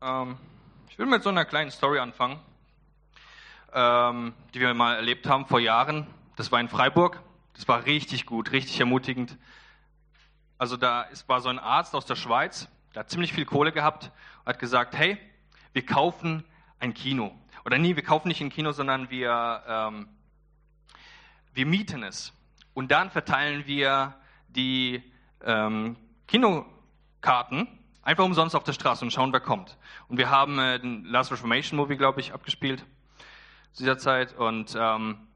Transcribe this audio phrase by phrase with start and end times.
[0.00, 0.36] Ähm,
[0.88, 2.38] ich will mit so einer kleinen Story anfangen,
[3.72, 6.06] ähm, die wir mal erlebt haben vor Jahren.
[6.36, 7.20] Das war in Freiburg.
[7.54, 9.36] Das war richtig gut, richtig ermutigend.
[10.56, 13.72] Also da ist, war so ein Arzt aus der Schweiz, der hat ziemlich viel Kohle
[13.72, 15.18] gehabt und hat gesagt, hey,
[15.72, 16.44] wir kaufen
[16.78, 17.36] ein Kino.
[17.64, 20.08] Oder nee, wir kaufen nicht ein Kino, sondern wir, ähm,
[21.52, 22.32] wir mieten es.
[22.74, 24.14] Und dann verteilen wir
[24.48, 25.02] die
[25.44, 25.96] ähm,
[26.28, 27.77] Kinokarten
[28.08, 29.76] einfach umsonst auf der Straße und schauen, wer kommt.
[30.08, 32.86] Und wir haben äh, den Last Reformation Movie, glaube ich, abgespielt
[33.72, 34.34] zu dieser Zeit.
[34.34, 35.28] Und ähm,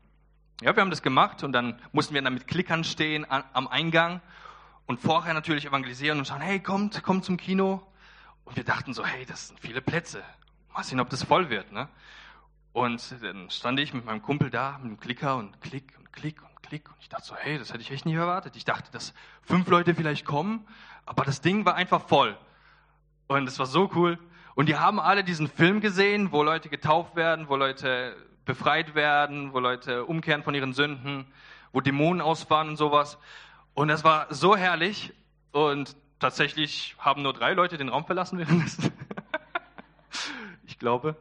[0.63, 3.69] ja, wir haben das gemacht und dann mussten wir dann mit Klickern stehen an, am
[3.69, 4.23] Eingang
[4.87, 7.83] und vorher natürlich evangelisieren und schauen, hey, kommt, kommt zum Kino.
[8.47, 10.23] Und wir dachten so, hey, das sind viele Plätze.
[10.73, 11.73] Mal sehen, ob das voll wird.
[11.73, 11.91] Ne?
[12.73, 16.41] Und dann stand ich mit meinem Kumpel da, mit dem Klicker und Klick und Klick
[16.43, 16.89] und Klick.
[16.89, 18.57] Und ich dachte so, hey, das hätte ich echt nie erwartet.
[18.57, 20.67] Ich dachte, dass fünf Leute vielleicht kommen,
[21.05, 22.35] aber das Ding war einfach voll.
[23.41, 24.19] Und es war so cool.
[24.55, 29.53] Und die haben alle diesen Film gesehen, wo Leute getauft werden, wo Leute befreit werden,
[29.53, 31.27] wo Leute umkehren von ihren Sünden,
[31.73, 33.19] wo Dämonen ausfahren und sowas.
[33.75, 35.13] Und das war so herrlich.
[35.53, 38.93] Und tatsächlich haben nur drei Leute den Raum verlassen währenddessen.
[40.67, 41.17] ich glaube.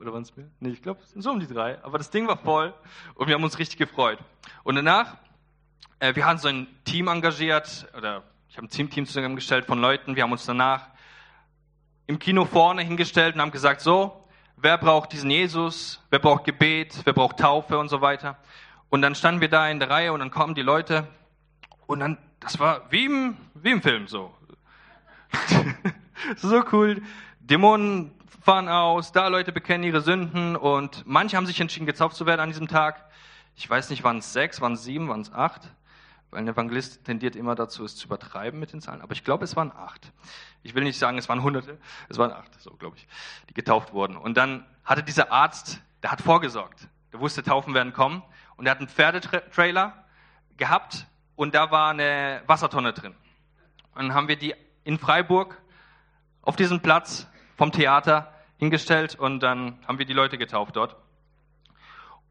[0.00, 0.48] Oder waren es mehr?
[0.58, 1.82] Nee, ich glaube, es sind so um die drei.
[1.84, 2.74] Aber das Ding war voll
[3.14, 4.18] und wir haben uns richtig gefreut.
[4.64, 5.16] Und danach,
[6.00, 10.16] äh, wir haben so ein Team engagiert, oder ich habe ein Team-Team zusammengestellt von Leuten.
[10.16, 10.91] Wir haben uns danach
[12.12, 15.98] im Kino vorne hingestellt und haben gesagt, so, wer braucht diesen Jesus?
[16.10, 17.00] Wer braucht Gebet?
[17.04, 18.36] Wer braucht Taufe und so weiter?
[18.90, 21.08] Und dann standen wir da in der Reihe und dann kommen die Leute
[21.86, 24.34] und dann, das war wie im, wie im Film so.
[26.36, 27.00] so cool.
[27.40, 32.26] Dämonen fahren aus, da Leute bekennen ihre Sünden und manche haben sich entschieden, gezauft zu
[32.26, 33.06] werden an diesem Tag.
[33.56, 35.62] Ich weiß nicht, waren es sechs, waren es sieben, waren es acht?
[36.32, 39.02] Weil ein Evangelist tendiert immer dazu, es zu übertreiben mit den Zahlen.
[39.02, 40.12] Aber ich glaube, es waren acht.
[40.62, 43.06] Ich will nicht sagen, es waren Hunderte, es waren acht, so glaube ich,
[43.50, 44.16] die getauft wurden.
[44.16, 46.88] Und dann hatte dieser Arzt, der hat vorgesorgt.
[47.12, 48.22] Der wusste, Taufen werden kommen.
[48.56, 50.04] Und er hat einen Pferdetrailer
[50.56, 51.06] gehabt
[51.36, 53.14] und da war eine Wassertonne drin.
[53.94, 54.54] Und dann haben wir die
[54.84, 55.60] in Freiburg
[56.40, 57.28] auf diesem Platz
[57.58, 60.96] vom Theater hingestellt und dann haben wir die Leute getauft dort.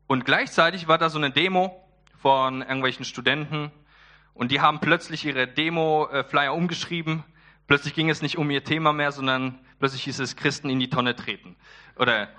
[0.08, 3.72] Und gleichzeitig war da so eine Demo von irgendwelchen Studenten
[4.34, 7.24] und die haben plötzlich ihre Demo-Flyer umgeschrieben.
[7.68, 10.90] Plötzlich ging es nicht um ihr Thema mehr, sondern plötzlich hieß es Christen in die
[10.90, 11.56] Tonne treten.
[11.98, 12.30] Oder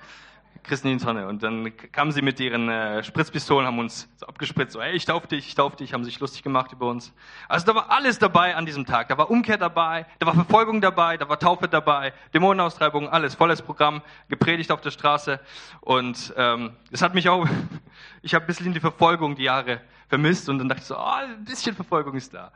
[0.63, 1.27] Christen in die Tonne.
[1.27, 5.05] Und dann kamen sie mit ihren äh, Spritzpistolen, haben uns so abgespritzt, so, hey, ich
[5.05, 7.13] tauf dich, ich tauf dich, haben sich lustig gemacht über uns.
[7.49, 9.09] Also da war alles dabei an diesem Tag.
[9.09, 13.63] Da war Umkehr dabei, da war Verfolgung dabei, da war Taufe dabei, Dämonenaustreibung, alles, volles
[13.63, 15.41] Programm, gepredigt auf der Straße.
[15.81, 17.47] Und ähm, es hat mich auch,
[18.23, 21.01] ich habe ein bisschen die Verfolgung die Jahre vermisst und dann dachte ich so, oh,
[21.01, 22.53] ein bisschen Verfolgung ist da.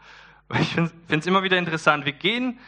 [0.61, 2.05] Ich finde es immer wieder interessant.
[2.05, 2.59] Wir gehen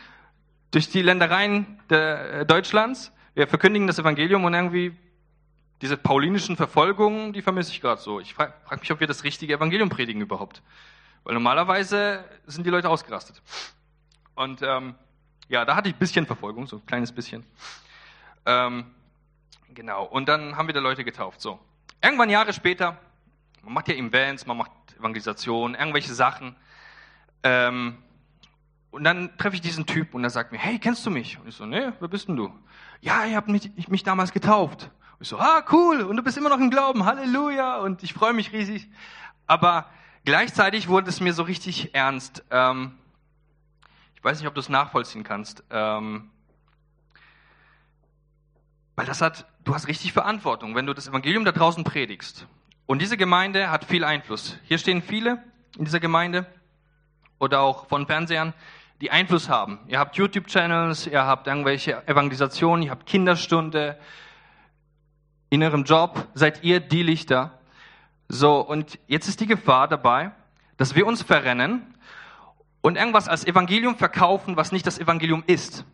[0.71, 4.97] durch die Ländereien der, äh, Deutschlands, wir verkündigen das Evangelium und irgendwie
[5.81, 8.21] diese paulinischen Verfolgungen, die vermisse ich gerade so.
[8.21, 10.63] Ich frage frag mich, ob wir das richtige Evangelium predigen überhaupt.
[11.25, 13.43] Weil normalerweise sind die Leute ausgerastet.
[14.35, 14.95] Und ähm,
[15.49, 17.45] ja, da hatte ich ein bisschen Verfolgung, so ein kleines bisschen.
[18.47, 18.87] Ähm,
[19.75, 21.41] genau, und dann haben wir da Leute getauft.
[21.41, 21.59] So.
[22.03, 22.99] Irgendwann Jahre später,
[23.63, 26.57] man macht ja Events, man macht Evangelisation, irgendwelche Sachen.
[27.43, 27.99] Ähm,
[28.91, 31.39] und dann treffe ich diesen Typ und er sagt mir, hey, kennst du mich?
[31.39, 32.53] Und ich so, nee, wer bist denn du?
[33.01, 34.91] Ja, ihr habt mich, mich damals getauft.
[35.21, 38.33] Ich so, ah, cool, und du bist immer noch im Glauben, Halleluja, und ich freue
[38.33, 38.89] mich riesig.
[39.49, 39.87] Aber
[40.25, 42.45] gleichzeitig wurde es mir so richtig ernst.
[42.53, 42.97] Ähm,
[44.15, 45.65] ich weiß nicht, ob du es nachvollziehen kannst.
[45.71, 46.31] Ähm,
[48.95, 52.47] weil das hat, du hast richtig Verantwortung, wenn du das Evangelium da draußen predigst.
[52.87, 54.57] Und diese Gemeinde hat viel Einfluss.
[54.65, 55.43] Hier stehen viele
[55.77, 56.47] in dieser Gemeinde
[57.41, 58.55] oder auch von Fernsehern,
[59.01, 59.81] die Einfluss haben.
[59.89, 63.99] Ihr habt YouTube-Channels, ihr habt irgendwelche Evangelisationen, ihr habt Kinderstunde,
[65.51, 67.59] in eurem Job seid ihr die Lichter.
[68.29, 70.33] So, und jetzt ist die Gefahr dabei,
[70.77, 71.95] dass wir uns verrennen
[72.81, 75.85] und irgendwas als Evangelium verkaufen, was nicht das Evangelium ist.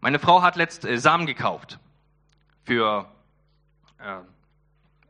[0.00, 1.78] Meine Frau hat letzt äh, Samen gekauft
[2.64, 3.06] für
[3.98, 4.16] äh,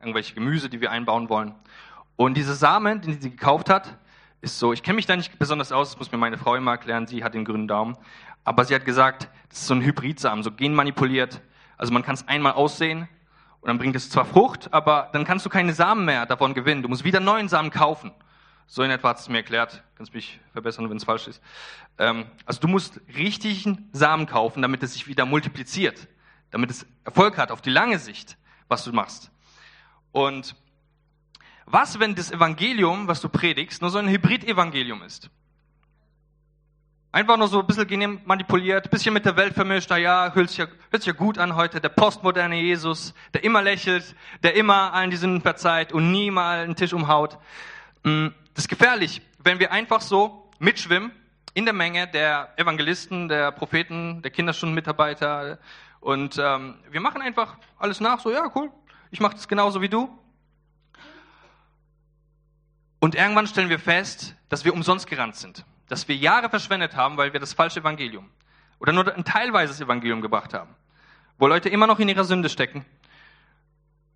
[0.01, 1.55] irgendwelche Gemüse, die wir einbauen wollen.
[2.17, 3.97] Und diese Samen, die sie gekauft hat,
[4.41, 6.73] ist so, ich kenne mich da nicht besonders aus, das muss mir meine Frau immer
[6.73, 7.97] erklären, sie hat den grünen Daumen.
[8.45, 11.41] Aber sie hat gesagt, das ist so ein Hybridsamen, so genmanipuliert.
[11.77, 13.09] Also man kann es einmal aussehen
[13.61, 16.83] und dann bringt es zwar Frucht, aber dann kannst du keine Samen mehr davon gewinnen.
[16.83, 18.13] Du musst wieder neuen Samen kaufen.
[18.67, 19.83] So in etwa hat es mir erklärt.
[19.97, 21.43] Kannst mich verbessern, wenn es falsch ist.
[21.99, 26.09] Ähm, also du musst richtigen Samen kaufen, damit es sich wieder multipliziert.
[26.51, 28.37] Damit es Erfolg hat auf die lange Sicht,
[28.69, 29.31] was du machst.
[30.13, 30.57] Und
[31.67, 35.31] was, wenn das Evangelium, was du predigst, nur so ein Hybrid-Evangelium ist?
[37.15, 39.93] Einfach nur so ein bisschen manipuliert, bisschen mit der Welt vermischt.
[39.93, 41.81] Ah ja, hört sich ja, hört sich ja gut an heute.
[41.81, 46.65] Der postmoderne Jesus, der immer lächelt, der immer allen die Sünden verzeiht und nie mal
[46.65, 47.39] einen Tisch umhaut.
[48.03, 51.13] Mm, das ist gefährlich, wenn wir einfach so mitschwimmen
[51.53, 55.61] in der Menge der Evangelisten, der Propheten, der Kinderstundenmitarbeiter
[56.01, 58.19] und ähm, wir machen einfach alles nach.
[58.19, 58.73] So, ja, cool,
[59.13, 60.09] ich mache das genauso wie du.
[62.99, 67.17] Und irgendwann stellen wir fest, dass wir umsonst gerannt sind dass wir Jahre verschwendet haben,
[67.19, 68.29] weil wir das falsche Evangelium
[68.81, 70.75] oder nur ein teilweises Evangelium gebracht haben,
[71.39, 72.85] wo Leute immer noch in ihrer Sünde stecken,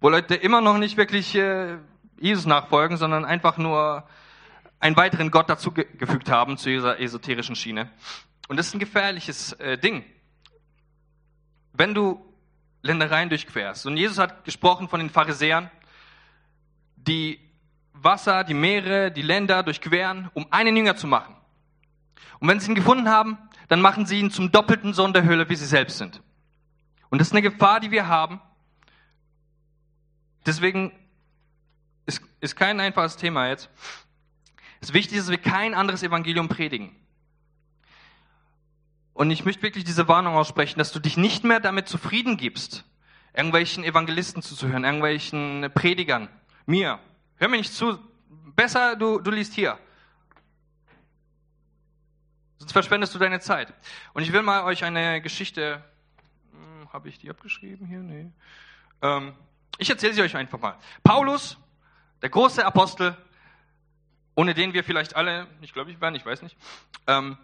[0.01, 1.77] wo Leute immer noch nicht wirklich äh,
[2.19, 4.09] Jesus nachfolgen, sondern einfach nur
[4.81, 7.89] einen weiteren Gott dazu ge gefügt haben zu dieser esoterischen Schiene.
[8.49, 10.05] Und das ist ein gefährliches äh, Ding.
[11.75, 12.21] Wenn du
[12.83, 15.71] Ländereien durchquerst, und Jesus hat gesprochen von den Pharisäern,
[16.97, 17.39] die
[17.93, 21.38] Wasser, die Meere, die Länder durchqueren, um einen Jünger zu machen.
[22.41, 23.39] Und wenn sie ihn gefunden haben,
[23.69, 26.23] dann machen sie ihn zum doppelten Sohn der Hölle, wie sie selbst sind.
[27.11, 28.41] Und das ist eine Gefahr, die wir haben.
[30.47, 30.93] Deswegen
[32.07, 33.71] ist, ist kein einfaches Thema jetzt.
[34.81, 36.95] Es ist wichtig, dass wir kein anderes Evangelium predigen.
[39.13, 42.85] Und ich möchte wirklich diese Warnung aussprechen, dass du dich nicht mehr damit zufrieden gibst,
[43.35, 46.29] irgendwelchen Evangelisten zuzuhören, irgendwelchen Predigern,
[46.67, 47.01] mir.
[47.37, 47.99] Hör mir nicht zu.
[48.55, 49.79] Besser, du, du liest hier.
[52.59, 53.73] Sonst verschwendest du deine Zeit.
[54.13, 55.83] Und ich will mal euch eine Geschichte,
[56.53, 58.01] hm, habe ich die abgeschrieben hier?
[58.01, 58.31] Nee.
[59.03, 59.35] Ähm,
[59.79, 60.77] ich erzähle sie euch einfach mal.
[61.05, 61.57] Paulus,
[62.21, 63.17] der große Apostel,
[64.35, 66.57] ohne den wir vielleicht alle nicht gläubig wären, ich weiß nicht.
[67.07, 67.39] Ähm,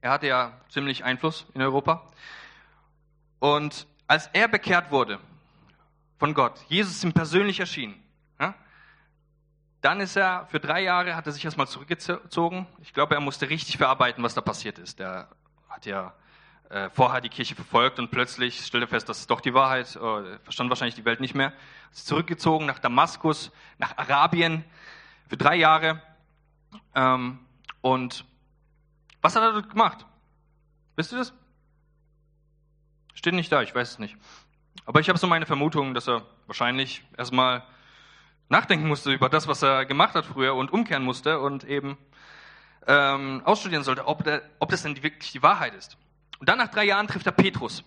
[0.00, 2.06] er hatte ja ziemlich Einfluss in Europa.
[3.38, 5.18] Und als er bekehrt wurde
[6.18, 8.01] von Gott, Jesus ihm persönlich erschienen,
[9.82, 12.66] dann ist er, für drei Jahre hat er sich erstmal zurückgezogen.
[12.80, 15.00] Ich glaube, er musste richtig verarbeiten, was da passiert ist.
[15.00, 15.28] Der
[15.68, 16.14] hat ja
[16.70, 20.22] äh, vorher die Kirche verfolgt und plötzlich stellte fest, das ist doch die Wahrheit, oh,
[20.44, 21.52] verstand wahrscheinlich die Welt nicht mehr.
[21.90, 24.64] Ist zurückgezogen nach Damaskus, nach Arabien
[25.28, 26.00] für drei Jahre.
[26.94, 27.40] Ähm,
[27.80, 28.24] und
[29.20, 30.06] was hat er dort gemacht?
[30.94, 31.34] Wisst ihr das?
[33.14, 34.16] Steht nicht da, ich weiß es nicht.
[34.86, 37.64] Aber ich habe so meine Vermutung, dass er wahrscheinlich erstmal
[38.48, 41.96] nachdenken musste über das, was er gemacht hat früher und umkehren musste und eben
[42.86, 45.96] ähm, ausstudieren sollte, ob, der, ob das denn wirklich die Wahrheit ist.
[46.38, 47.84] Und dann nach drei Jahren trifft er Petrus.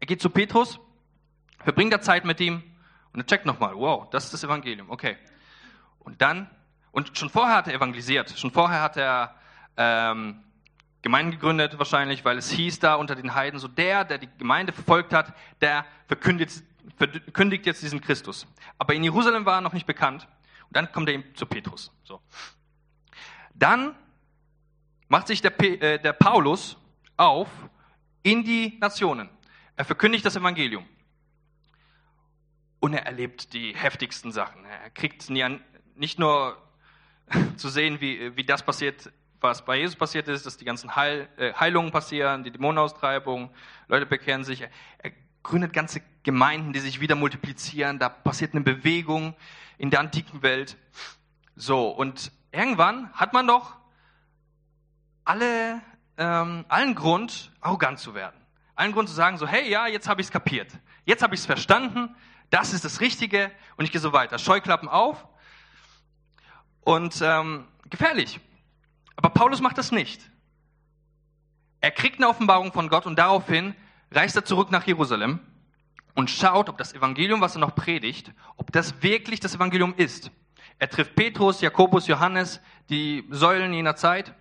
[0.00, 0.80] Er geht zu Petrus,
[1.62, 2.62] verbringt da Zeit mit ihm
[3.12, 5.16] und er checkt nochmal, wow, das ist das Evangelium, okay.
[6.00, 6.50] Und dann,
[6.90, 9.34] und schon vorher hat er evangelisiert, schon vorher hat er
[9.76, 10.42] ähm,
[11.02, 14.72] Gemeinden gegründet wahrscheinlich, weil es hieß da unter den Heiden, so der, der die Gemeinde
[14.72, 16.50] verfolgt hat, der verkündet
[16.96, 18.46] verkündigt jetzt diesen Christus.
[18.78, 20.28] Aber in Jerusalem war er noch nicht bekannt.
[20.64, 21.92] Und dann kommt er ihm zu Petrus.
[22.04, 22.20] So.
[23.54, 23.94] Dann
[25.08, 26.76] macht sich der, äh, der Paulus
[27.16, 27.48] auf
[28.22, 29.28] in die Nationen.
[29.76, 30.86] Er verkündigt das Evangelium.
[32.80, 34.64] Und er erlebt die heftigsten Sachen.
[34.64, 36.56] Er kriegt nicht nur
[37.56, 39.10] zu sehen, wie, wie das passiert,
[39.40, 43.50] was bei Jesus passiert ist, dass die ganzen Heil, äh, Heilungen passieren, die Dämonenaustreibung,
[43.88, 44.62] Leute bekehren sich.
[44.62, 45.12] Er
[45.42, 48.00] gründet ganze Gemeinden, die sich wieder multiplizieren.
[48.00, 49.34] Da passiert eine Bewegung
[49.78, 50.76] in der antiken Welt.
[51.54, 53.76] So, und irgendwann hat man doch
[55.24, 55.80] alle,
[56.18, 58.34] ähm, allen Grund, arrogant zu werden.
[58.74, 60.72] Allen Grund zu sagen, so, hey, ja, jetzt habe ich es kapiert.
[61.04, 62.16] Jetzt habe ich es verstanden.
[62.50, 63.52] Das ist das Richtige.
[63.76, 64.40] Und ich gehe so weiter.
[64.40, 65.28] Scheuklappen auf.
[66.80, 68.40] Und ähm, gefährlich.
[69.14, 70.28] Aber Paulus macht das nicht.
[71.80, 73.76] Er kriegt eine Offenbarung von Gott und daraufhin
[74.10, 75.38] reist er zurück nach Jerusalem
[76.16, 80.32] und schaut, ob das Evangelium, was er noch predigt, ob das wirklich das Evangelium ist.
[80.78, 84.34] Er trifft Petrus, Jakobus, Johannes, die Säulen jener Zeit,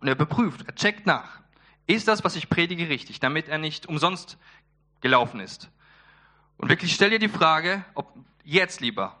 [0.00, 1.40] und er beprüft, er checkt nach.
[1.86, 4.36] Ist das, was ich predige, richtig, damit er nicht umsonst
[5.00, 5.70] gelaufen ist?
[6.58, 8.12] Und wirklich stell dir die Frage, ob
[8.44, 9.16] jetzt lieber,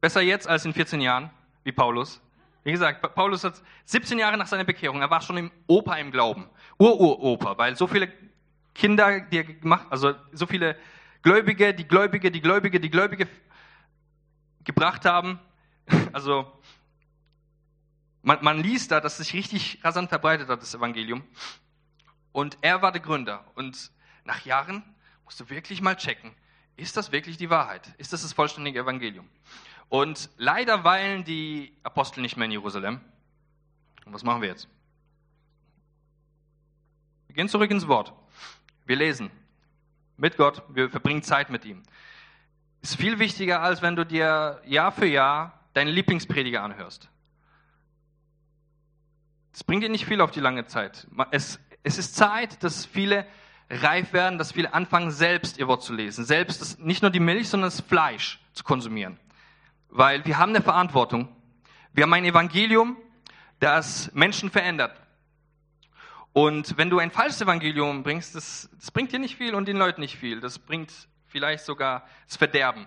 [0.00, 1.30] besser jetzt als in 14 Jahren,
[1.64, 2.22] wie Paulus.
[2.64, 6.10] Wie gesagt, Paulus hat 17 Jahre nach seiner Bekehrung, er war schon im Opa im
[6.10, 6.48] Glauben.
[6.78, 8.10] Ururopa, weil so viele
[8.74, 10.76] Kinder, die er gemacht, also so viele
[11.22, 13.28] Gläubige, die Gläubige, die Gläubige, die Gläubige
[14.64, 15.38] gebracht haben.
[16.12, 16.46] Also
[18.22, 21.24] man, man liest da, dass sich richtig rasant verbreitet hat, das Evangelium.
[22.32, 23.44] Und er war der Gründer.
[23.54, 23.90] Und
[24.24, 24.84] nach Jahren
[25.24, 26.32] musst du wirklich mal checken,
[26.76, 27.92] ist das wirklich die Wahrheit?
[27.98, 29.28] Ist das das vollständige Evangelium?
[29.88, 33.00] Und leider weilen die Apostel nicht mehr in Jerusalem.
[34.06, 34.68] Und was machen wir jetzt?
[37.26, 38.12] Wir gehen zurück ins Wort.
[38.90, 39.30] Wir lesen
[40.16, 41.80] mit Gott, wir verbringen Zeit mit ihm.
[42.82, 47.08] Ist viel wichtiger, als wenn du dir Jahr für Jahr deinen Lieblingsprediger anhörst.
[49.52, 51.06] Das bringt dir nicht viel auf die lange Zeit.
[51.30, 53.26] Es, es ist Zeit, dass viele
[53.70, 56.24] reif werden, dass viele anfangen, selbst ihr Wort zu lesen.
[56.24, 59.20] Selbst das, nicht nur die Milch, sondern das Fleisch zu konsumieren.
[59.88, 61.28] Weil wir haben eine Verantwortung.
[61.92, 62.96] Wir haben ein Evangelium,
[63.60, 65.00] das Menschen verändert.
[66.32, 69.76] Und wenn du ein falsches Evangelium bringst, das, das bringt dir nicht viel und den
[69.76, 70.40] Leuten nicht viel.
[70.40, 70.92] Das bringt
[71.26, 72.86] vielleicht sogar das Verderben.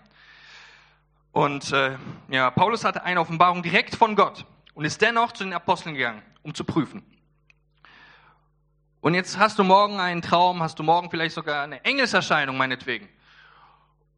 [1.31, 1.97] Und äh,
[2.29, 4.45] ja, Paulus hatte eine Offenbarung direkt von Gott
[4.75, 7.03] und ist dennoch zu den Aposteln gegangen, um zu prüfen.
[9.01, 13.09] Und jetzt hast du morgen einen Traum, hast du morgen vielleicht sogar eine Engelserscheinung meinetwegen.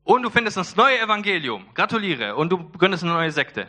[0.03, 1.73] Und du findest das neue Evangelium.
[1.73, 2.35] Gratuliere.
[2.35, 3.67] Und du gründest eine neue Sekte.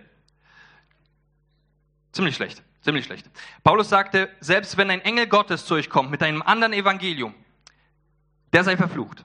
[2.12, 2.62] Ziemlich schlecht.
[2.82, 3.28] Ziemlich schlecht.
[3.64, 7.34] Paulus sagte, selbst wenn ein Engel Gottes zu euch kommt mit einem anderen Evangelium,
[8.52, 9.24] der sei verflucht.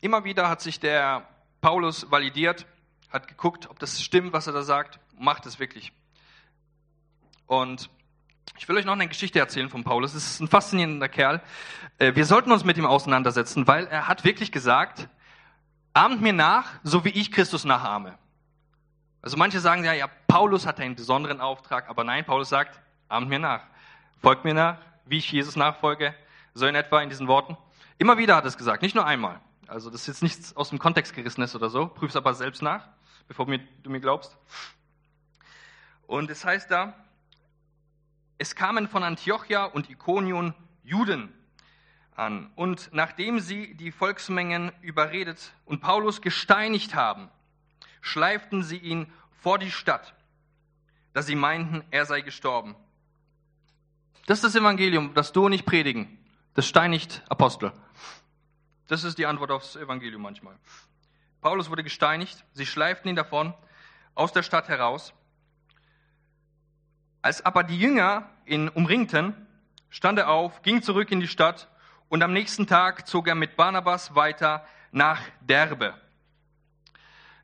[0.00, 1.28] Immer wieder hat sich der
[1.60, 2.66] Paulus validiert,
[3.10, 5.92] hat geguckt, ob das stimmt, was er da sagt, macht es wirklich.
[7.46, 7.88] Und
[8.58, 10.14] ich will euch noch eine Geschichte erzählen von Paulus.
[10.14, 11.40] Es ist ein faszinierender Kerl.
[11.98, 15.08] Äh, wir sollten uns mit ihm auseinandersetzen, weil er hat wirklich gesagt,
[15.94, 18.18] ahmt mir nach, so wie ich Christus nachahme.
[19.22, 23.28] Also manche sagen ja, ja, Paulus hat einen besonderen Auftrag, aber nein, Paulus sagt, ahmt
[23.28, 23.62] mir nach.
[24.20, 26.14] Folgt mir nach, wie ich Jesus nachfolge.
[26.54, 27.56] So in etwa in diesen Worten.
[27.98, 29.40] Immer wieder hat es gesagt, nicht nur einmal.
[29.68, 31.86] Also das ist jetzt nichts aus dem Kontext gerissenes oder so.
[31.86, 32.88] Prüf's aber selbst nach,
[33.28, 34.36] bevor du mir glaubst.
[36.08, 36.92] Und es heißt da,
[38.38, 40.52] es kamen von Antiochia und Ikonion
[40.82, 41.32] Juden
[42.16, 42.50] an.
[42.56, 47.30] Und nachdem sie die Volksmengen überredet und Paulus gesteinigt haben,
[48.02, 50.14] schleiften sie ihn vor die Stadt,
[51.14, 52.76] da sie meinten, er sei gestorben.
[54.26, 56.18] Das ist das Evangelium, das du nicht predigen.
[56.52, 57.72] Das steinigt Apostel.
[58.88, 60.54] Das ist die Antwort aufs Evangelium manchmal.
[61.40, 63.54] Paulus wurde gesteinigt, sie schleiften ihn davon
[64.14, 65.14] aus der Stadt heraus
[67.22, 69.34] als aber die Jünger ihn umringten,
[69.88, 71.68] stand er auf, ging zurück in die Stadt
[72.08, 75.94] und am nächsten Tag zog er mit Barnabas weiter nach Derbe.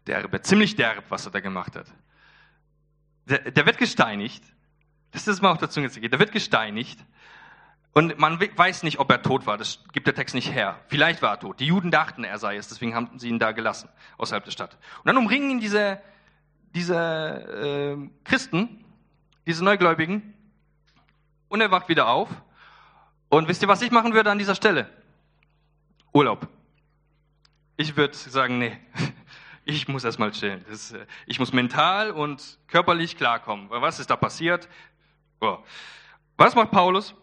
[0.09, 1.87] Derbe, ziemlich derb, was er da gemacht hat.
[3.27, 4.43] Der, der wird gesteinigt.
[5.13, 6.11] Das ist mal auf der Zunge zu gehen.
[6.11, 6.99] Der wird gesteinigt.
[7.93, 9.57] Und man weiß nicht, ob er tot war.
[9.57, 10.81] Das gibt der Text nicht her.
[10.89, 11.61] Vielleicht war er tot.
[11.61, 12.69] Die Juden dachten, er sei es.
[12.69, 13.89] Deswegen haben sie ihn da gelassen,
[14.19, 14.77] außerhalb der Stadt.
[14.99, 16.01] Und dann umringen ihn diese,
[16.75, 18.85] diese äh, Christen
[19.49, 20.35] diese Neugläubigen,
[21.49, 22.29] und er wacht wieder auf.
[23.31, 24.91] Und wisst ihr, was ich machen würde an dieser Stelle?
[26.13, 26.47] Urlaub.
[27.79, 28.77] Ich würde sagen, nee,
[29.69, 30.65] ich muss erstmal chillen.
[30.69, 33.69] Das, äh, ich muss mental und körperlich klarkommen.
[33.69, 34.67] Was ist da passiert?
[35.41, 35.59] Oh.
[36.39, 37.15] Was macht Paulus?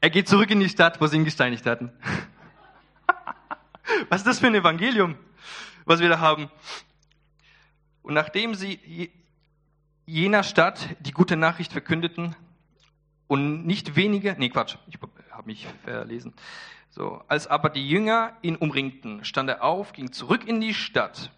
[0.00, 1.92] Er geht zurück in die Stadt, wo sie ihn gesteinigt hatten.
[4.08, 5.16] Was ist das für ein Evangelium,
[5.86, 6.50] was wir da haben?
[8.02, 9.10] Und nachdem sie
[10.04, 12.36] jener Stadt die gute Nachricht verkündeten
[13.26, 14.98] und nicht wenige, nee Quatsch, ich
[15.30, 16.34] habe mich verlesen.
[16.98, 21.30] So, als aber die Jünger ihn umringten, stand er auf, ging zurück in die Stadt.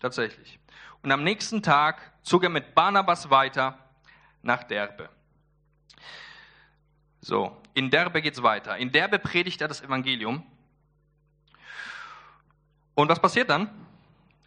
[0.00, 0.58] Tatsächlich.
[1.04, 3.78] Und am nächsten Tag zog er mit Barnabas weiter
[4.42, 5.08] nach Derbe.
[7.20, 8.76] So, in Derbe geht's weiter.
[8.76, 10.44] In Derbe predigt er das Evangelium.
[12.96, 13.70] Und was passiert dann?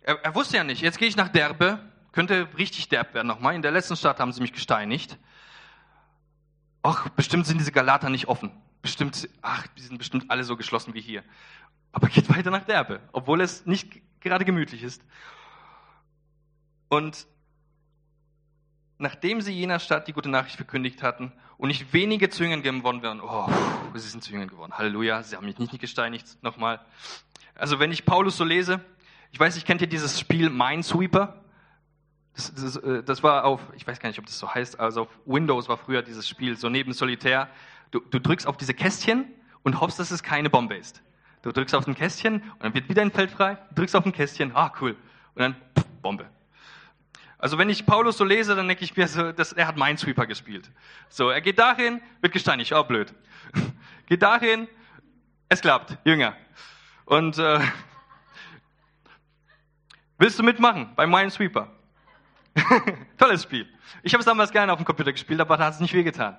[0.02, 1.80] Er, er wusste ja nicht, jetzt gehe ich nach Derbe,
[2.12, 3.56] könnte richtig derb werden nochmal.
[3.56, 5.18] In der letzten Stadt haben sie mich gesteinigt.
[6.84, 8.52] Ach, bestimmt sind diese Galater nicht offen.
[8.82, 11.24] Bestimmt, ach, die sind bestimmt alle so geschlossen wie hier.
[11.92, 15.04] Aber geht weiter nach Derbe, obwohl es nicht gerade gemütlich ist.
[16.90, 17.28] Und
[18.98, 23.22] nachdem sie jener Stadt die gute Nachricht verkündigt hatten und nicht wenige zu Jüngern geworden
[23.22, 23.50] oh,
[23.96, 24.74] sie sind zu Jüngern geworden.
[24.78, 26.38] Halleluja, sie haben mich nicht gesteinigt.
[26.42, 26.80] Nochmal.
[27.56, 28.80] Also wenn ich Paulus so lese,
[29.32, 31.42] ich weiß nicht, kennt ihr dieses Spiel Minesweeper?
[32.36, 35.04] Das, das, äh, das, war auf, ich weiß gar nicht, ob das so heißt, also
[35.04, 37.50] auf Windows war früher dieses Spiel, so neben Solitär.
[37.92, 39.26] Du, du drückst auf diese Kästchen
[39.64, 41.04] und hoffst, dass es keine Bombe ist.
[41.42, 44.14] Du drückst auf ein Kästchen und dann wird wieder ein Feld frei, drückst auf ein
[44.14, 44.96] Kästchen, ah cool,
[45.36, 46.30] und dann pff, Bombe.
[47.38, 50.28] Also wenn ich Paulus so lese, dann denke ich mir so, dass er hat Minesweeper
[50.28, 50.70] gespielt.
[51.10, 53.14] So, er geht dahin, wird gesteinigt, oh blöd.
[54.06, 54.68] geht dahin,
[55.50, 56.36] es klappt, Jünger.
[57.06, 57.60] Und äh,
[60.20, 61.72] willst du mitmachen beim Minesweeper?
[63.18, 63.68] Tolles Spiel.
[64.04, 66.38] Ich habe es damals gerne auf dem Computer gespielt, aber da hat es nicht wehgetan.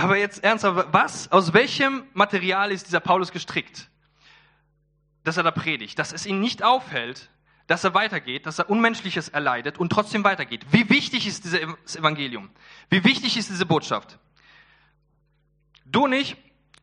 [0.00, 3.90] Aber jetzt ernsthaft, was, aus welchem Material ist dieser Paulus gestrickt?
[5.24, 7.28] Dass er da predigt, dass es ihn nicht aufhält,
[7.66, 10.66] dass er weitergeht, dass er Unmenschliches erleidet und trotzdem weitergeht.
[10.70, 12.50] Wie wichtig ist dieses Evangelium?
[12.88, 14.18] Wie wichtig ist diese Botschaft?
[15.84, 16.36] Du nicht,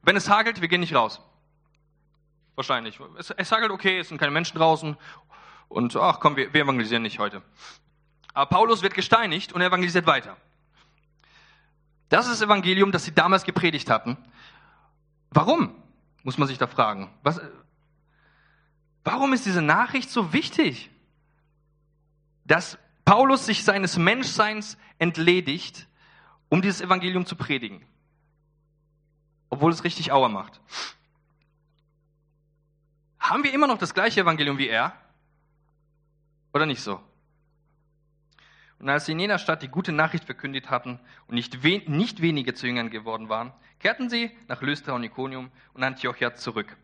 [0.04, 1.20] wenn es hagelt, wir gehen nicht raus.
[2.56, 3.00] Wahrscheinlich.
[3.18, 4.96] Es, es hagelt, okay, es sind keine Menschen draußen
[5.68, 7.42] und ach komm, wir, wir evangelisieren nicht heute.
[8.34, 10.38] Aber Paulus wird gesteinigt und evangelisiert weiter.
[12.10, 14.18] Das ist das Evangelium, das sie damals gepredigt hatten.
[15.32, 15.76] Warum?
[16.24, 17.10] Muss man sich da fragen.
[17.24, 17.42] Was,
[19.04, 20.90] warum ist diese Nachricht so wichtig?
[22.46, 25.88] Dass Paulus sich seines Menschseins entledigt,
[26.50, 27.86] um dieses Evangelium zu predigen.
[29.50, 30.60] Obwohl es richtig Auer macht.
[33.20, 34.94] Haben wir immer noch das gleiche Evangelium wie er?
[36.54, 37.02] Oder nicht so?
[38.79, 42.22] Und als sie in jener Stadt die gute Nachricht verkündigt hatten und nicht, we nicht
[42.22, 46.77] wenige zu Jüngern geworden waren, kehrten sie nach Lystra und Iconium und Antiochia zurück.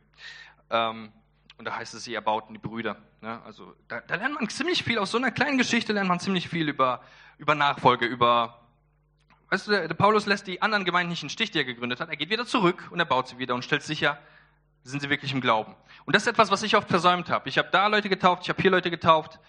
[0.69, 1.12] Ähm,
[1.57, 2.97] und da heißt es, sie erbauten die Brüder.
[3.21, 3.41] Ne?
[3.45, 6.50] Also da, da, lernt man ziemlich viel, aus so einer kleinen Geschichte lernt man ziemlich
[6.50, 7.01] viel über,
[7.38, 8.59] über Nachfolge, über,
[9.50, 11.63] weißt du, der, der Paulus lässt die anderen Gemeinden nicht in den Stich, die er
[11.63, 12.09] gegründet hat.
[12.09, 14.17] Er geht wieder zurück und er baut sie wieder und stellt sicher,
[14.83, 15.75] sind sie wirklich im Glauben.
[16.05, 17.47] Und das ist etwas, was ich oft versäumt habe.
[17.47, 19.39] Ich habe da Leute getauft, ich habe hier Leute getauft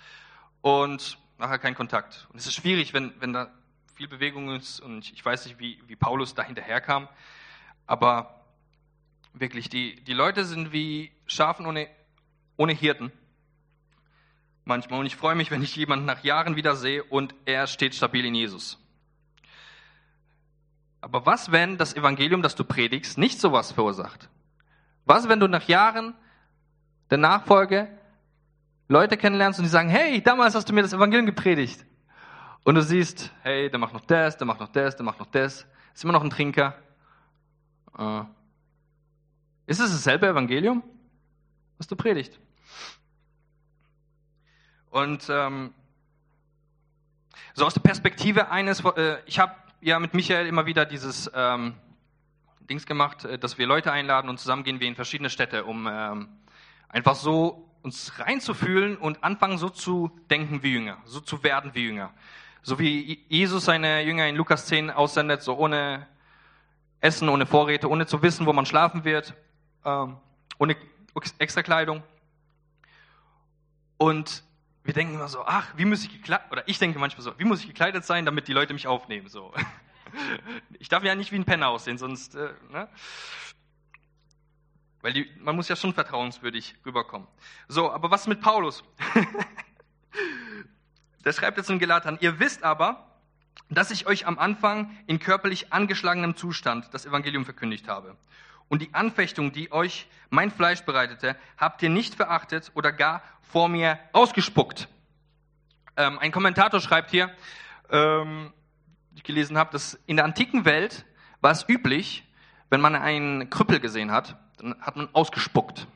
[0.61, 2.27] und nachher kein Kontakt.
[2.31, 3.51] Und es ist schwierig, wenn, wenn da
[3.95, 7.09] viel Bewegung ist und ich weiß nicht, wie, wie Paulus da hinterherkam,
[7.87, 8.45] aber
[9.33, 11.89] wirklich, die, die Leute sind wie Schafen ohne,
[12.57, 13.13] ohne Hirten
[14.65, 15.01] manchmal.
[15.01, 18.25] Und ich freue mich, wenn ich jemanden nach Jahren wieder sehe und er steht stabil
[18.25, 18.79] in Jesus.
[21.01, 24.31] Aber was, wenn das Evangelium, das du predigst, nicht sowas verursacht?
[25.05, 26.15] Was, wenn du nach Jahren
[27.11, 27.89] der Nachfolge
[28.89, 31.85] Leute kennenlernst und die sagen, hey, damals hast du mir das Evangelium gepredigt.
[32.65, 35.27] Und du siehst, hey, der macht noch das, der macht noch das, der macht noch
[35.27, 36.75] das, ist immer noch ein Trinker.
[37.99, 38.23] Äh,
[39.67, 40.83] ist es dasselbe Evangelium,
[41.79, 42.39] was du predigst?
[44.91, 45.73] Und ähm,
[47.55, 51.75] so aus der Perspektive eines, äh, ich habe ja mit Michael immer wieder dieses ähm,
[52.69, 55.89] Dings gemacht, äh, dass wir Leute einladen und zusammen gehen wir in verschiedene Städte, um
[55.91, 56.29] ähm,
[56.89, 61.85] einfach so uns reinzufühlen und anfangen so zu denken wie Jünger, so zu werden wie
[61.85, 62.13] Jünger.
[62.63, 66.07] So wie Jesus seine Jünger in Lukas 10 aussendet, so ohne
[67.01, 69.35] Essen, ohne Vorräte, ohne zu wissen, wo man schlafen wird,
[69.85, 70.17] ähm,
[70.59, 70.77] ohne
[71.39, 72.03] Extrakleidung.
[73.99, 74.43] Und
[74.83, 77.45] wir denken immer so, ach, wie muss ich gekleidet, oder ich denke manchmal so, wie
[77.45, 79.53] muss ich gekleidet sein, damit die Leute mich aufnehmen, so.
[80.79, 82.89] Ich darf ja nicht wie ein Penner aussehen, sonst, äh, ne?
[85.05, 87.29] Weil die, man muss ja schon vertrauenswürdig rüberkommen.
[87.69, 88.83] So, aber was mit Paulus?
[91.27, 93.07] Der schreibt jetzt in Galatern, ihr wisst aber,
[93.69, 98.17] dass ich euch am Anfang in körperlich angeschlagenem Zustand das Evangelium verkündigt habe.
[98.71, 103.69] Und die Anfechtung, die euch mein Fleisch bereitete, habt ihr nicht verachtet oder gar vor
[103.69, 104.89] mir ausgespuckt.
[105.99, 107.31] Ähm, ein Kommentator schreibt hier,
[107.91, 108.55] ähm,
[109.15, 111.05] ich gelesen habe, dass in der antiken Welt
[111.43, 112.25] war es üblich,
[112.71, 114.39] wenn man einen Krüppel gesehen hat,
[114.81, 115.87] hat man ausgespuckt.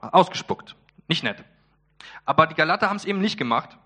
[0.00, 0.76] Ausgespuckt.
[1.08, 1.44] Nicht nett.
[2.24, 3.76] Aber die Galater haben es eben nicht gemacht,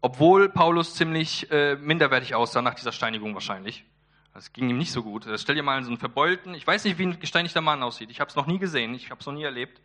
[0.00, 3.84] obwohl Paulus ziemlich äh, minderwertig aussah nach dieser Steinigung wahrscheinlich.
[4.32, 5.26] Das ging ihm nicht so gut.
[5.36, 8.10] Stell dir mal so einen verbeulten, ich weiß nicht, wie ein gesteinigter Mann aussieht.
[8.10, 9.80] Ich habe es noch nie gesehen, ich habe es noch nie erlebt.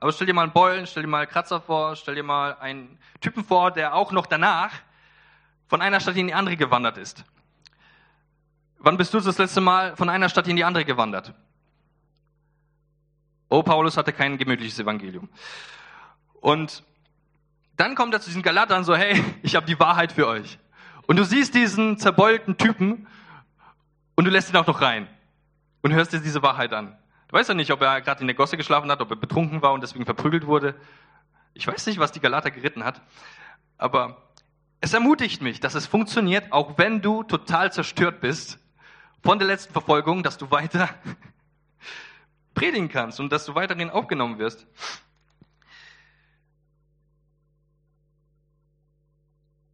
[0.00, 2.56] Aber stell dir mal einen Beulen, stell dir mal einen Kratzer vor, stell dir mal
[2.58, 4.72] einen Typen vor, der auch noch danach
[5.68, 7.24] von einer Stadt in die andere gewandert ist.
[8.78, 11.34] Wann bist du das letzte Mal von einer Stadt in die andere gewandert?
[13.52, 15.28] Oh, Paulus hatte kein gemütliches Evangelium.
[16.40, 16.82] Und
[17.76, 20.58] dann kommt er zu diesen Galatern so, hey, ich habe die Wahrheit für euch.
[21.06, 23.06] Und du siehst diesen zerbeulten Typen
[24.14, 25.06] und du lässt ihn auch noch rein
[25.82, 26.96] und hörst dir diese Wahrheit an.
[27.28, 29.60] Du weißt ja nicht, ob er gerade in der Gosse geschlafen hat, ob er betrunken
[29.60, 30.74] war und deswegen verprügelt wurde.
[31.52, 33.02] Ich weiß nicht, was die Galater geritten hat,
[33.76, 34.30] aber
[34.80, 38.58] es ermutigt mich, dass es funktioniert, auch wenn du total zerstört bist
[39.22, 40.88] von der letzten Verfolgung, dass du weiter
[42.54, 44.66] predigen kannst und dass du weiterhin aufgenommen wirst.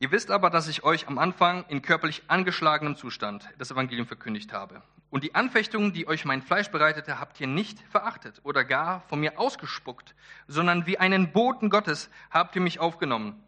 [0.00, 4.52] Ihr wisst aber, dass ich euch am Anfang in körperlich angeschlagenem Zustand das Evangelium verkündigt
[4.52, 4.80] habe.
[5.10, 9.18] Und die Anfechtungen, die euch mein Fleisch bereitete, habt ihr nicht verachtet oder gar von
[9.18, 10.14] mir ausgespuckt,
[10.46, 13.42] sondern wie einen Boten Gottes habt ihr mich aufgenommen.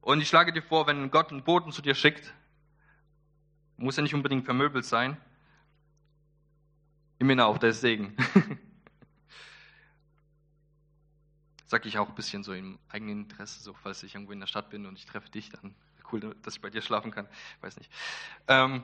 [0.00, 2.32] Und ich schlage dir vor, wenn Gott einen Boten zu dir schickt,
[3.76, 5.18] muss er nicht unbedingt vermöbelt sein,
[7.20, 8.16] Ihn auf, der ist Segen.
[11.66, 14.46] Sag ich auch ein bisschen so im eigenen Interesse, so falls ich irgendwo in der
[14.46, 15.74] Stadt bin und ich treffe dich, dann
[16.12, 17.28] cool, dass ich bei dir schlafen kann.
[17.60, 17.90] Weiß nicht.
[18.46, 18.82] Ähm,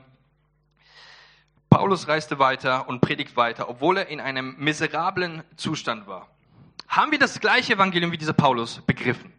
[1.69, 6.29] Paulus reiste weiter und predigt weiter, obwohl er in einem miserablen Zustand war.
[6.87, 9.33] Haben wir das gleiche Evangelium wie dieser Paulus begriffen?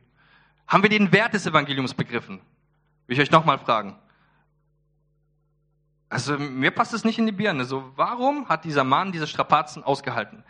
[0.67, 2.41] Haben wir den Wert des Evangeliums begriffen?
[3.07, 3.97] Will ich euch nochmal fragen.
[6.09, 7.65] Also mir passt es nicht in die Birne.
[7.65, 10.45] So, warum hat dieser Mann diese Strapazen ausgehalten?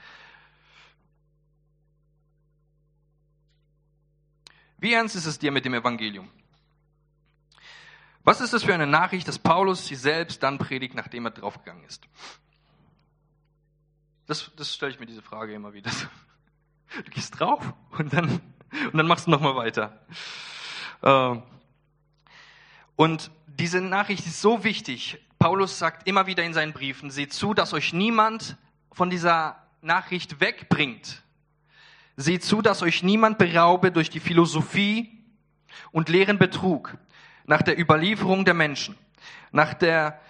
[4.79, 6.29] Wie ernst ist es dir mit dem Evangelium?
[8.25, 11.85] Was ist das für eine Nachricht, dass Paulus sie selbst dann predigt, nachdem er draufgegangen
[11.85, 12.07] ist?
[14.27, 15.91] Das, das stelle ich mir diese Frage immer wieder.
[17.05, 20.01] Du gehst drauf und dann, und dann machst du nochmal weiter.
[21.03, 21.43] Ähm,
[22.95, 25.19] und diese Nachricht ist so wichtig.
[25.47, 28.57] Paulus sagt immer wieder in seinen Briefen, seht zu, dass euch niemand
[28.91, 31.23] von dieser Nachricht wegbringt.
[32.17, 35.23] Seht zu, dass euch niemand beraube durch die Philosophie
[35.93, 36.99] und leeren Betrug,
[37.45, 38.99] nach der Überlieferung der Menschen,
[39.53, 40.21] nach, der,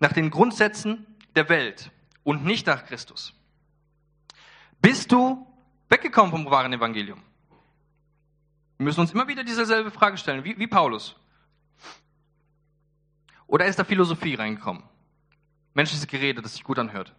[0.00, 1.90] nach den Grundsätzen der Welt
[2.24, 3.34] und nicht nach Christus.
[4.80, 5.46] Bist du
[5.90, 7.22] weggekommen vom wahren Evangelium?
[8.78, 11.14] Wir müssen uns immer wieder dieselbe Frage stellen, wie, wie Paulus.
[13.46, 14.82] Oder ist da Philosophie reingekommen?
[15.74, 17.14] Menschliches Gerede, das sich gut anhört.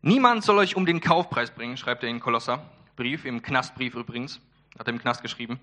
[0.00, 2.62] Niemand soll euch um den Kaufpreis bringen, schreibt er in Kolosser.
[2.94, 4.40] Brief, im Knastbrief übrigens.
[4.78, 5.58] Hat er im Knast geschrieben.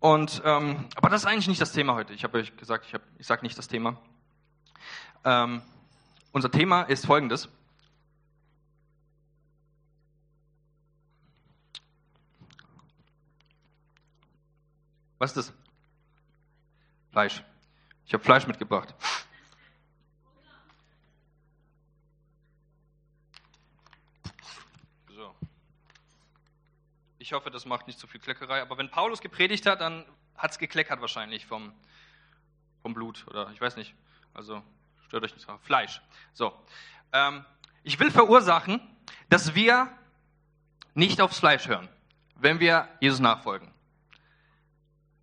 [0.00, 2.12] Und, ähm, aber das ist eigentlich nicht das Thema heute.
[2.12, 3.98] Ich habe euch gesagt, ich, ich sage nicht das Thema.
[5.24, 5.62] Ähm,
[6.32, 7.48] unser Thema ist folgendes.
[15.26, 15.56] Was ist das?
[17.10, 17.42] Fleisch.
[18.06, 18.94] Ich habe Fleisch mitgebracht.
[25.08, 25.34] So.
[27.18, 28.62] Ich hoffe, das macht nicht zu viel Kleckerei.
[28.62, 30.04] Aber wenn Paulus gepredigt hat, dann
[30.36, 31.72] hat es gekleckert wahrscheinlich vom,
[32.82, 33.96] vom Blut oder ich weiß nicht.
[34.32, 34.62] Also
[35.08, 35.48] stört euch nicht.
[35.62, 36.00] Fleisch.
[36.34, 36.56] So.
[37.12, 37.44] Ähm,
[37.82, 38.80] ich will verursachen,
[39.28, 39.92] dass wir
[40.94, 41.88] nicht aufs Fleisch hören,
[42.36, 43.74] wenn wir Jesus nachfolgen.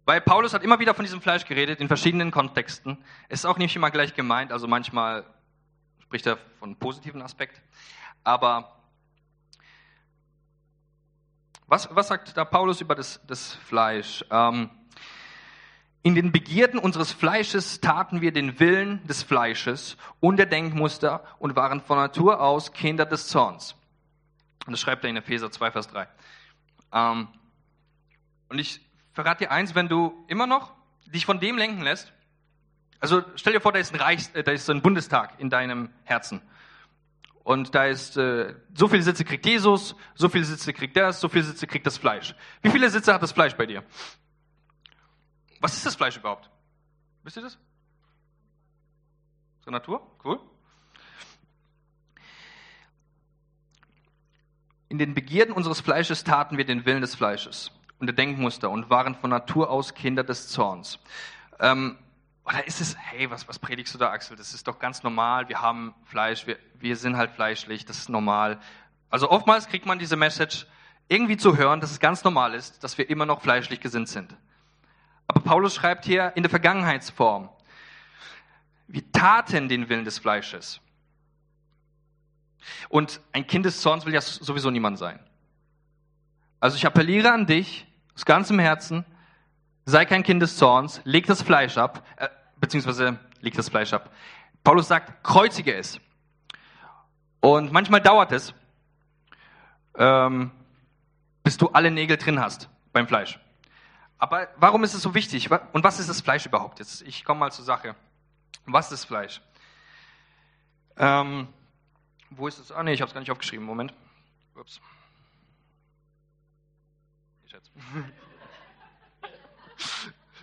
[0.05, 2.97] Weil Paulus hat immer wieder von diesem Fleisch geredet, in verschiedenen Kontexten.
[3.29, 5.25] Es ist auch nicht immer gleich gemeint, also manchmal
[6.01, 7.61] spricht er von einem positiven Aspekt.
[8.23, 8.79] Aber
[11.67, 14.25] was, was sagt da Paulus über das, das Fleisch?
[14.29, 14.69] Ähm,
[16.05, 21.55] in den Begierden unseres Fleisches taten wir den Willen des Fleisches und der Denkmuster und
[21.55, 23.75] waren von Natur aus Kinder des Zorns.
[24.65, 26.07] Und das schreibt er in Epheser 2, Vers 3.
[26.91, 27.29] Ähm,
[28.49, 28.81] und ich
[29.13, 30.73] verrate dir eins, wenn du immer noch
[31.05, 32.11] dich von dem lenken lässt,
[33.03, 35.89] also stell dir vor, da ist ein, Reichs, äh, da ist ein Bundestag in deinem
[36.05, 36.41] Herzen.
[37.43, 41.27] Und da ist, äh, so viele Sitze kriegt Jesus, so viele Sitze kriegt das, so
[41.27, 42.33] viele Sitze kriegt das Fleisch.
[42.61, 43.83] Wie viele Sitze hat das Fleisch bei dir?
[45.59, 46.49] Was ist das Fleisch überhaupt?
[47.23, 47.57] Wisst ihr das?
[49.63, 50.09] Zur Natur?
[50.23, 50.39] Cool.
[54.87, 57.69] In den Begierden unseres Fleisches taten wir den Willen des Fleisches
[58.03, 60.99] und der Denkmuster und waren von Natur aus Kinder des Zorns.
[61.61, 61.97] Ähm,
[62.43, 64.35] oder ist es, hey, was, was predigst du da, Axel?
[64.35, 65.47] Das ist doch ganz normal.
[65.47, 68.59] Wir haben Fleisch, wir, wir sind halt fleischlich, das ist normal.
[69.09, 70.67] Also oftmals kriegt man diese Message
[71.07, 74.35] irgendwie zu hören, dass es ganz normal ist, dass wir immer noch fleischlich gesinnt sind.
[75.27, 77.47] Aber Paulus schreibt hier in der Vergangenheitsform,
[78.87, 80.81] wir taten den Willen des Fleisches.
[82.89, 85.21] Und ein Kind des Zorns will ja sowieso niemand sein.
[86.59, 89.05] Also ich appelliere an dich, aus ganzem Herzen,
[89.85, 94.11] sei kein Kind des Zorns, leg das Fleisch ab, äh, beziehungsweise leg das Fleisch ab.
[94.63, 95.99] Paulus sagt, kreuzige es.
[97.41, 98.53] Und manchmal dauert es,
[99.97, 100.51] ähm,
[101.43, 103.39] bis du alle Nägel drin hast beim Fleisch.
[104.17, 105.51] Aber warum ist es so wichtig?
[105.51, 106.79] Und was ist das Fleisch überhaupt?
[106.79, 107.95] Jetzt, ich komme mal zur Sache.
[108.65, 109.41] Was ist Fleisch?
[110.95, 111.49] Ähm,
[112.29, 112.71] wo ist es?
[112.71, 113.65] Ah, nee, ich habe es gar nicht aufgeschrieben.
[113.65, 113.93] Moment.
[114.55, 114.79] Ups.
[117.53, 117.71] Schätze.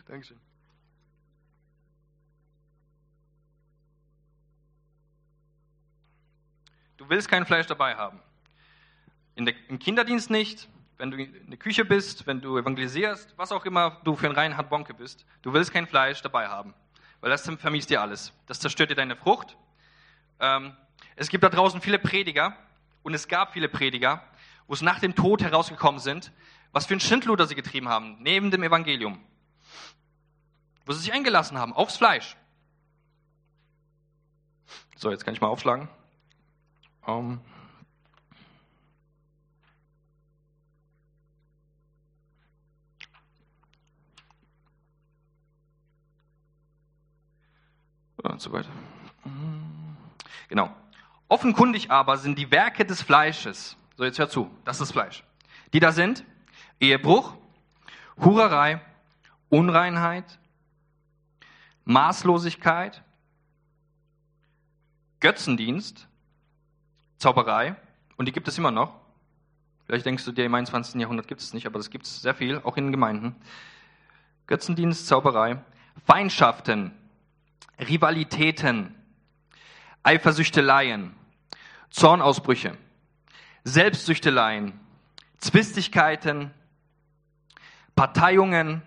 [0.07, 0.39] Dankeschön.
[6.97, 8.21] Du willst kein Fleisch dabei haben.
[9.37, 10.69] Der, Im Kinderdienst nicht,
[10.99, 14.33] wenn du in der Küche bist, wenn du evangelisierst, was auch immer du für ein
[14.33, 15.27] Reinhard Bonke bist.
[15.43, 16.75] Du willst kein Fleisch dabei haben,
[17.21, 18.33] weil das vermisst dir alles.
[18.47, 19.57] Das zerstört dir deine Frucht.
[20.39, 20.77] Ähm,
[21.17, 22.57] es gibt da draußen viele Prediger
[23.03, 24.23] und es gab viele Prediger,
[24.69, 26.31] wo es nach dem Tod herausgekommen sind,
[26.73, 29.21] was für ein Schindluder sie getrieben haben, neben dem Evangelium
[30.91, 32.37] wo sie sich eingelassen haben, aufs Fleisch.
[34.97, 35.89] So, jetzt kann ich mal aufschlagen.
[37.07, 37.41] Um.
[48.23, 48.69] Und so weiter.
[50.49, 50.75] Genau.
[51.29, 55.23] Offenkundig aber sind die Werke des Fleisches, so jetzt hör zu, das ist Fleisch,
[55.73, 56.25] die da sind,
[56.81, 57.35] Ehebruch,
[58.19, 58.81] Hurerei,
[59.49, 60.39] Unreinheit,
[61.85, 63.03] Maßlosigkeit,
[65.21, 66.09] Götzendienst,
[67.19, 67.77] Zauberei,
[68.17, 68.95] Und die gibt es immer noch.
[69.85, 71.01] Vielleicht denkst du dir, im 21.
[71.01, 73.35] Jahrhundert gibt es nicht, aber das gibt es sehr viel, auch in den Gemeinden.
[74.47, 75.63] Götzendienst, Zauberei,
[76.07, 76.93] Feindschaften,
[77.79, 78.95] Rivalitäten,
[80.03, 81.15] Eifersüchteleien,
[81.91, 82.77] Zornausbrüche,
[83.65, 84.79] Selbstsüchteleien,
[85.39, 86.53] Zwistigkeiten,
[88.01, 88.81] Parteiungen,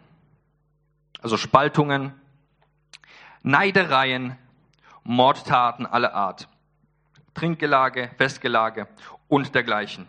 [1.21, 2.15] also Spaltungen,
[3.43, 4.39] Neidereien,
[5.03, 6.49] Mordtaten aller Art,
[7.35, 8.87] Trinkgelage, Festgelage
[9.27, 10.07] und dergleichen.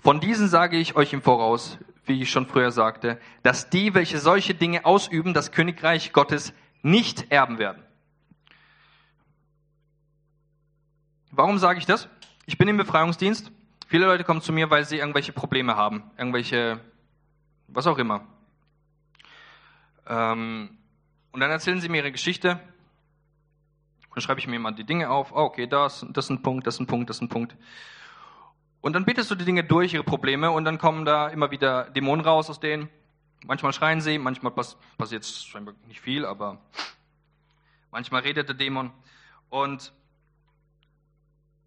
[0.00, 4.18] Von diesen sage ich euch im Voraus, wie ich schon früher sagte, dass die, welche
[4.18, 7.84] solche Dinge ausüben, das Königreich Gottes nicht erben werden.
[11.30, 12.08] Warum sage ich das?
[12.46, 13.52] Ich bin im Befreiungsdienst.
[13.86, 16.80] Viele Leute kommen zu mir, weil sie irgendwelche Probleme haben, irgendwelche,
[17.68, 18.26] was auch immer.
[20.06, 20.78] Ähm,
[21.32, 22.60] und dann erzählen sie mir ihre Geschichte.
[24.14, 25.32] Dann schreibe ich mir mal die Dinge auf.
[25.32, 27.56] Oh, okay, das, das ist ein Punkt, das ist ein Punkt, das ist ein Punkt.
[28.80, 31.90] Und dann betest du die Dinge durch, ihre Probleme, und dann kommen da immer wieder
[31.90, 32.90] Dämonen raus aus denen.
[33.46, 36.60] Manchmal schreien sie, manchmal pass passiert scheinbar nicht viel, aber
[37.90, 38.92] manchmal redet der Dämon.
[39.48, 39.92] Und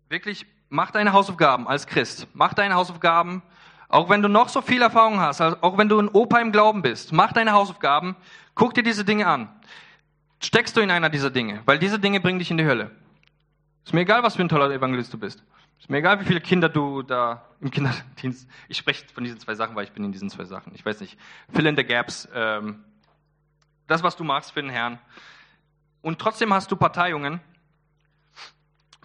[0.10, 2.28] wirklich, mach deine Hausaufgaben als Christ.
[2.34, 3.42] Mach deine Hausaufgaben,
[3.90, 6.82] auch wenn du noch so viel Erfahrung hast, auch wenn du ein Opa im Glauben
[6.82, 7.14] bist.
[7.14, 8.16] Mach deine Hausaufgaben,
[8.56, 9.50] guck dir diese Dinge an.
[10.40, 12.92] Steckst du in einer dieser Dinge, weil diese Dinge bringen dich in die Hölle.
[13.86, 15.44] Ist mir egal, was für ein toller Evangelist du bist.
[15.80, 18.50] Ist mir egal, wie viele Kinder du da im Kinderdienst.
[18.68, 20.74] Ich spreche von diesen zwei Sachen, weil ich bin in diesen zwei Sachen.
[20.76, 21.18] Ich weiß nicht.
[21.54, 22.28] Fill in the gaps.
[22.34, 22.84] Ähm,
[23.88, 25.00] das, was du machst für den Herrn.
[26.02, 27.40] Und trotzdem hast du Parteiungen.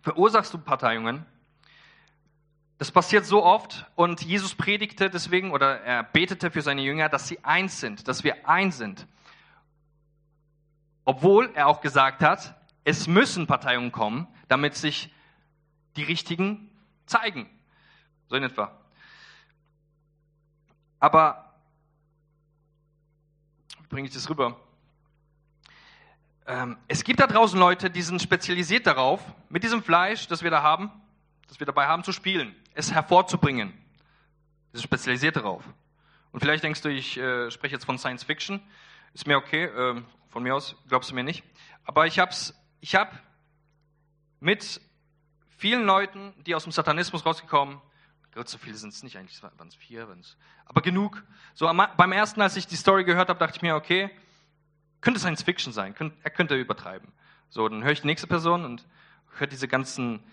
[0.03, 1.25] Verursachst du Parteiungen.
[2.83, 7.29] Das passiert so oft und Jesus predigte deswegen oder er betete für seine Jünger, dass
[7.29, 9.07] sie eins sind, dass wir eins sind.
[11.05, 15.15] Obwohl er auch gesagt hat, es müssen Parteiungen kommen, damit sich
[15.95, 16.73] die richtigen
[17.07, 17.49] zeigen.
[18.27, 18.77] So in etwa.
[20.99, 21.55] Aber,
[23.81, 24.59] wie bringe ich das rüber?
[26.49, 30.51] Ähm, es gibt da draußen Leute, die sind spezialisiert darauf, mit diesem Fleisch, das wir
[30.51, 30.91] da haben,
[31.47, 33.73] das wir dabei haben, zu spielen, es hervorzubringen.
[34.73, 35.65] Die sind spezialisiert darauf.
[36.33, 38.61] Und vielleicht denkst du, ich äh, spreche jetzt von Science Fiction.
[39.13, 41.45] Ist mir okay, äh, von mir aus glaubst du mir nicht.
[41.85, 42.33] Aber ich habe
[42.81, 43.21] ich hab
[44.41, 44.81] mit
[45.59, 47.81] vielen Leuten, die aus dem Satanismus rausgekommen,
[48.35, 51.23] Gott, so viele sind es nicht eigentlich, waren es vier, waren's, aber genug.
[51.53, 54.11] So beim ersten, als ich die Story gehört habe, dachte ich mir, okay,
[55.03, 57.13] könnte Science Fiction sein, er könnte übertreiben.
[57.51, 58.87] So, dann höre ich die nächste Person und
[59.37, 60.25] höre diese ganzen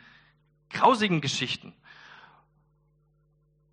[0.70, 1.74] grausigen Geschichten.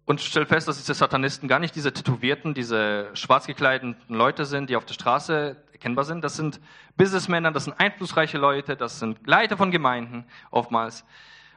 [0.07, 4.71] Und stelle fest, dass diese Satanisten gar nicht diese tätowierten, diese schwarz gekleideten Leute sind,
[4.71, 6.23] die auf der Straße erkennbar sind.
[6.23, 6.61] Das sind
[6.97, 11.05] Businessmänner, das sind einflussreiche Leute, das sind Leiter von Gemeinden oftmals.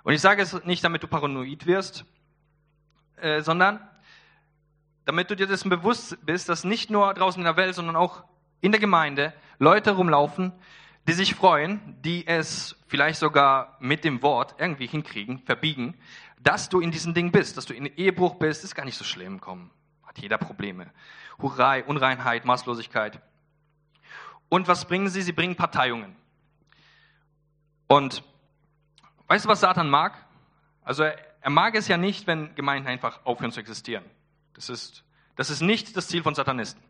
[0.03, 2.05] Und ich sage es nicht, damit du paranoid wirst,
[3.17, 3.87] äh, sondern
[5.05, 8.23] damit du dir dessen bewusst bist, dass nicht nur draußen in der Welt, sondern auch
[8.61, 10.53] in der Gemeinde Leute rumlaufen,
[11.07, 15.95] die sich freuen, die es vielleicht sogar mit dem Wort irgendwie hinkriegen, verbiegen,
[16.39, 19.03] dass du in diesem Ding bist, dass du in Ehebruch bist, ist gar nicht so
[19.03, 19.69] schlimm, komm,
[20.03, 20.91] hat jeder Probleme.
[21.39, 23.21] Hurrei, Unreinheit, Maßlosigkeit.
[24.49, 25.21] Und was bringen sie?
[25.21, 26.15] Sie bringen Parteiungen.
[27.87, 28.23] Und
[29.29, 30.17] Weißt du, was Satan mag?
[30.81, 34.03] Also er, er mag es ja nicht, wenn Gemeinden einfach aufhören zu existieren.
[34.53, 35.03] Das ist,
[35.35, 36.81] das ist nicht das Ziel von Satanisten.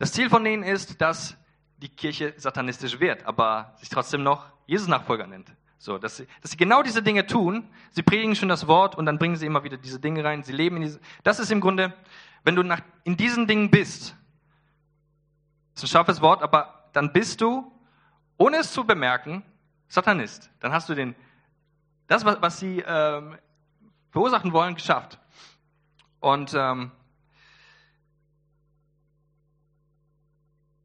[0.00, 1.36] Das Ziel von denen ist, dass
[1.76, 5.52] die Kirche satanistisch wird, aber sich trotzdem noch Jesus-Nachfolger nennt.
[5.84, 7.68] So, dass sie, dass sie genau diese Dinge tun.
[7.90, 10.42] Sie predigen schon das Wort und dann bringen sie immer wieder diese Dinge rein.
[10.42, 10.98] Sie leben in diese.
[11.24, 11.92] Das ist im Grunde,
[12.42, 14.16] wenn du nach, in diesen Dingen bist,
[15.74, 17.70] das ist ein scharfes Wort, aber dann bist du,
[18.38, 19.42] ohne es zu bemerken,
[19.86, 20.50] Satanist.
[20.58, 21.14] Dann hast du den,
[22.06, 23.36] das, was, was sie ähm,
[24.10, 25.18] verursachen wollen, geschafft.
[26.18, 26.92] Und ähm,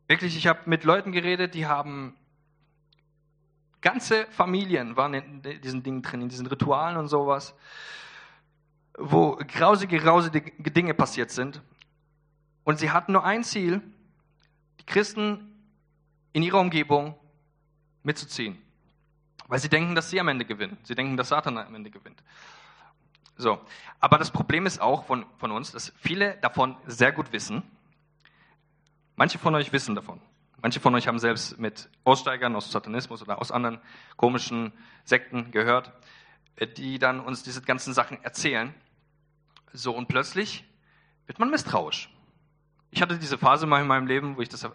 [0.07, 2.18] wirklich, ich habe mit Leuten geredet, die haben
[3.81, 7.55] ganze Familien waren in diesen Dingen drin, in diesen Ritualen und sowas,
[8.97, 11.61] wo grausige, grausige Dinge passiert sind.
[12.63, 13.81] Und sie hatten nur ein Ziel,
[14.79, 15.55] die Christen
[16.33, 17.15] in ihrer Umgebung
[18.03, 18.61] mitzuziehen.
[19.47, 20.77] Weil sie denken, dass sie am Ende gewinnen.
[20.83, 22.21] Sie denken, dass Satan am Ende gewinnt.
[23.37, 23.59] So.
[23.99, 27.63] Aber das Problem ist auch von, von uns, dass viele davon sehr gut wissen.
[29.15, 30.21] Manche von euch wissen davon.
[30.61, 33.79] Manche von euch haben selbst mit Aussteigern aus Satanismus oder aus anderen
[34.17, 34.73] komischen
[35.05, 35.91] Sekten gehört,
[36.57, 38.73] äh, die dann uns diese ganzen Sachen erzählen.
[39.71, 40.65] So, und plötzlich
[41.27, 42.09] wird man misstrauisch.
[42.91, 44.67] Ich hatte diese Phase mal in meinem Leben, wo ich das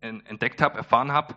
[0.00, 1.36] entdeckt habe, erfahren habe.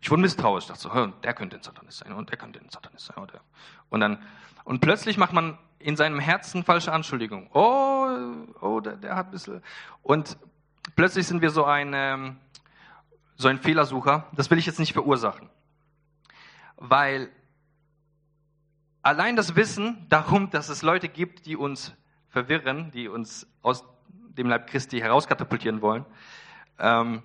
[0.00, 3.06] Ich wurde misstrauisch, dachte so, der könnte ein Satanist sein und der könnte ein Satanist
[3.06, 3.16] sein.
[3.16, 3.40] Oder.
[3.88, 4.22] Und dann,
[4.64, 7.48] und plötzlich macht man in seinem Herzen falsche Anschuldigungen.
[7.54, 8.08] Oh,
[8.60, 9.62] oh, der, der hat ein bisschen.
[10.02, 10.36] Und
[10.96, 12.36] plötzlich sind wir so ein, ähm,
[13.36, 14.28] so ein Fehlersucher.
[14.32, 15.48] Das will ich jetzt nicht verursachen.
[16.76, 17.30] Weil
[19.02, 21.94] allein das Wissen darum, dass es Leute gibt, die uns
[22.28, 26.04] verwirren, die uns aus dem Leib Christi herauskatapultieren wollen,
[26.78, 27.22] ähm,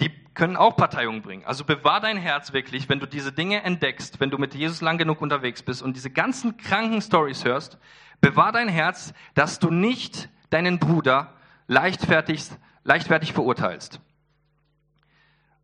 [0.00, 1.44] die können auch Parteiungen bringen.
[1.44, 4.96] Also bewahr dein Herz wirklich, wenn du diese Dinge entdeckst, wenn du mit Jesus lang
[4.96, 7.78] genug unterwegs bist und diese ganzen kranken Stories hörst,
[8.20, 11.34] bewahr dein Herz, dass du nicht deinen Bruder
[11.66, 12.44] leichtfertig,
[12.84, 14.00] leichtfertig verurteilst.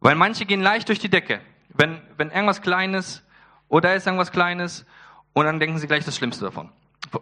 [0.00, 1.40] Weil manche gehen leicht durch die Decke.
[1.70, 3.24] Wenn, wenn irgendwas Kleines
[3.68, 4.86] oder ist irgendwas Kleines
[5.32, 6.70] und dann denken sie gleich das Schlimmste davon,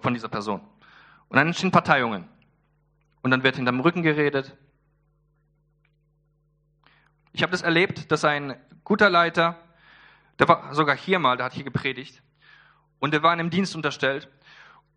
[0.01, 0.61] von dieser Person.
[1.29, 2.29] Und dann entstehen Parteiungen.
[3.23, 4.57] Und dann wird hinterm Rücken geredet.
[7.33, 9.57] Ich habe das erlebt, dass ein guter Leiter,
[10.39, 12.23] der war sogar hier mal, der hat hier gepredigt,
[12.99, 14.29] und der war in einem Dienst unterstellt.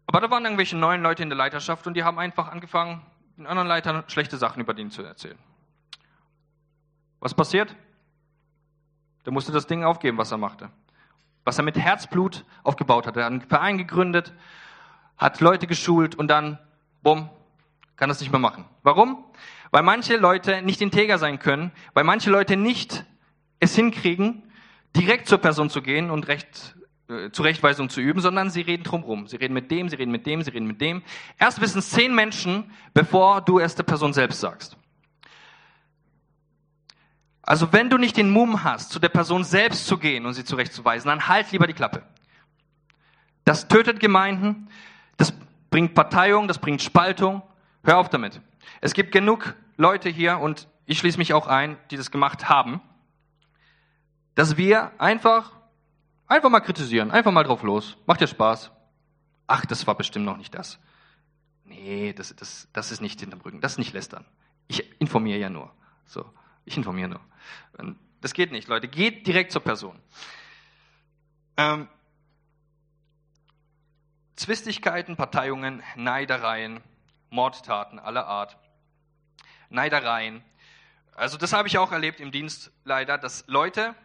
[0.08, 3.02] Aber da waren irgendwelche neuen Leute in der Leiterschaft und die haben einfach angefangen,
[3.38, 5.38] den anderen Leitern schlechte Sachen über den zu erzählen.
[7.20, 7.76] Was passiert?
[9.26, 10.70] Der musste das Ding aufgeben, was er machte.
[11.44, 13.18] Was er mit Herzblut aufgebaut hat.
[13.18, 14.34] Er hat einen Verein gegründet,
[15.18, 16.60] hat Leute geschult und dann,
[17.02, 17.30] bumm,
[17.96, 18.66] kann das nicht mehr machen.
[18.84, 19.24] Warum?
[19.72, 23.06] Weil manche Leute nicht integer sein können, weil manche Leute nicht
[23.60, 24.44] es hinkriegen,
[24.96, 26.75] direkt zur Person zu gehen und Recht,
[27.32, 29.28] Zurechtweisung zu üben, sondern sie reden drumherum.
[29.28, 31.04] Sie reden mit dem, sie reden mit dem, sie reden mit dem.
[31.38, 34.76] Erst wissen es zehn Menschen, bevor du es der Person selbst sagst.
[37.44, 40.44] Also wenn du nicht den Mumm hast, zu der Person selbst zu gehen und sie
[40.44, 42.02] zurechtzuweisen, dann halt lieber die Klappe.
[43.44, 44.68] Das tötet Gemeinden,
[45.18, 45.32] das
[45.70, 47.44] bringt Parteiung, das bringt Spaltung.
[47.84, 48.42] Hör auf damit.
[48.82, 52.82] Es gibt genug Leute hier, und ich schließe mich auch ein, die das gemacht haben,
[54.34, 55.52] dass wir einfach,
[56.28, 57.98] einfach mal kritisieren, einfach mal drauf los.
[58.06, 58.72] Macht dir Spaß.
[59.48, 60.80] Ach, das war bestimmt noch nicht das.
[61.66, 64.26] Nee, das, das, das ist nicht hinterm Rücken, das ist nicht lästern.
[64.68, 65.72] Ich informiere ja nur.
[66.06, 66.26] So.
[66.66, 67.22] Ich informiere nur.
[68.22, 68.88] Das geht nicht, Leute.
[68.88, 70.00] Geht direkt zur Person.
[71.58, 71.88] Ähm,
[74.36, 76.82] Zwistigkeiten, Parteiungen, Neidereien,
[77.30, 78.58] Mordtaten aller Art,
[79.70, 80.44] Neidereien.
[81.16, 83.96] Also das habe ich auch erlebt im Dienst leider, dass Leute,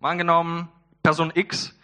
[0.00, 0.68] mal angenommen,
[1.02, 1.76] Person X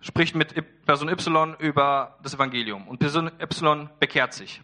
[0.00, 4.62] spricht mit Person Y über das Evangelium und Person Y bekehrt sich.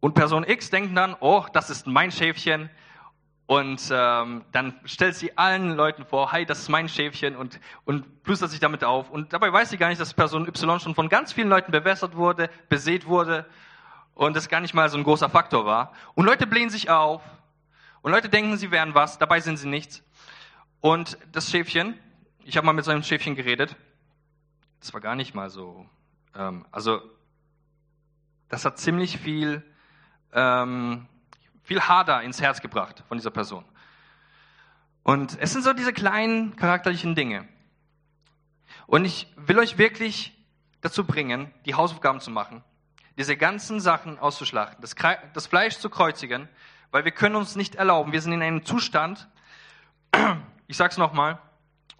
[0.00, 2.68] Und Person X denkt dann, oh, das ist mein Schäfchen.
[3.46, 8.22] Und ähm, dann stellt sie allen Leuten vor, hi, das ist mein Schäfchen und, und
[8.22, 9.10] plustert sich damit auf.
[9.10, 12.16] Und dabei weiß sie gar nicht, dass Person Y schon von ganz vielen Leuten bewässert
[12.16, 13.46] wurde, besät wurde
[14.14, 15.92] und das gar nicht mal so ein großer Faktor war.
[16.14, 17.22] Und Leute blähen sich auf
[18.02, 20.02] und Leute denken, sie wären was, dabei sind sie nichts.
[20.80, 21.98] Und das Schäfchen,
[22.44, 23.76] ich habe mal mit so einem Schäfchen geredet,
[24.80, 25.88] das war gar nicht mal so,
[26.34, 27.00] ähm, also
[28.48, 29.62] das hat ziemlich viel
[30.32, 31.06] ähm,
[31.64, 33.64] viel Hader ins Herz gebracht von dieser Person.
[35.02, 37.48] Und es sind so diese kleinen charakterlichen Dinge.
[38.86, 40.32] Und ich will euch wirklich
[40.80, 42.62] dazu bringen, die Hausaufgaben zu machen,
[43.16, 44.94] diese ganzen Sachen auszuschlachten, das,
[45.32, 46.48] das Fleisch zu kreuzigen,
[46.90, 49.28] weil wir können uns nicht erlauben, wir sind in einem Zustand,
[50.66, 51.38] ich sag's nochmal,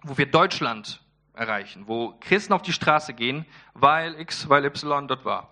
[0.05, 1.01] wo wir Deutschland
[1.33, 5.51] erreichen, wo Christen auf die Straße gehen, weil X, weil Y dort war.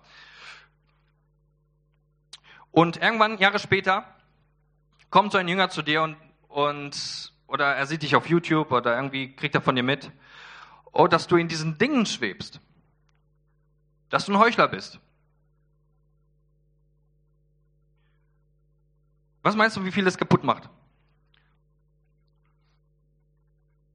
[2.70, 4.06] Und irgendwann, Jahre später,
[5.10, 6.16] kommt so ein Jünger zu dir und,
[6.48, 10.10] und oder er sieht dich auf YouTube oder irgendwie kriegt er von dir mit,
[10.92, 12.60] oh, dass du in diesen Dingen schwebst,
[14.08, 14.98] dass du ein Heuchler bist.
[19.42, 20.70] Was meinst du, wie viel das kaputt macht?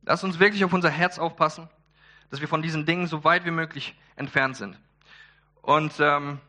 [0.10, 1.70] Lass uns wirklich auf unser Herz aufpassen,
[2.30, 4.78] dass wir von diesen Dingen so weit wie möglich entfernt sind.
[5.62, 6.40] Und ähm,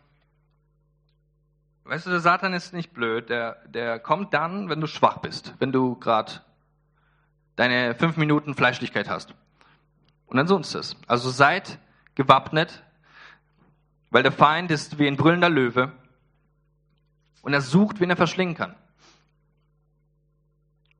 [1.91, 3.31] Weißt du, der Satan ist nicht blöd.
[3.31, 6.33] Der, der kommt dann, wenn du schwach bist, wenn du gerade
[7.57, 9.35] deine fünf Minuten Fleischlichkeit hast.
[10.27, 10.97] Und dann sonst es.
[11.09, 11.81] Also seid
[12.15, 12.85] gewappnet,
[14.11, 15.91] weil der Feind ist wie ein brüllender Löwe
[17.43, 18.77] und er sucht, wen er verschlingen kann.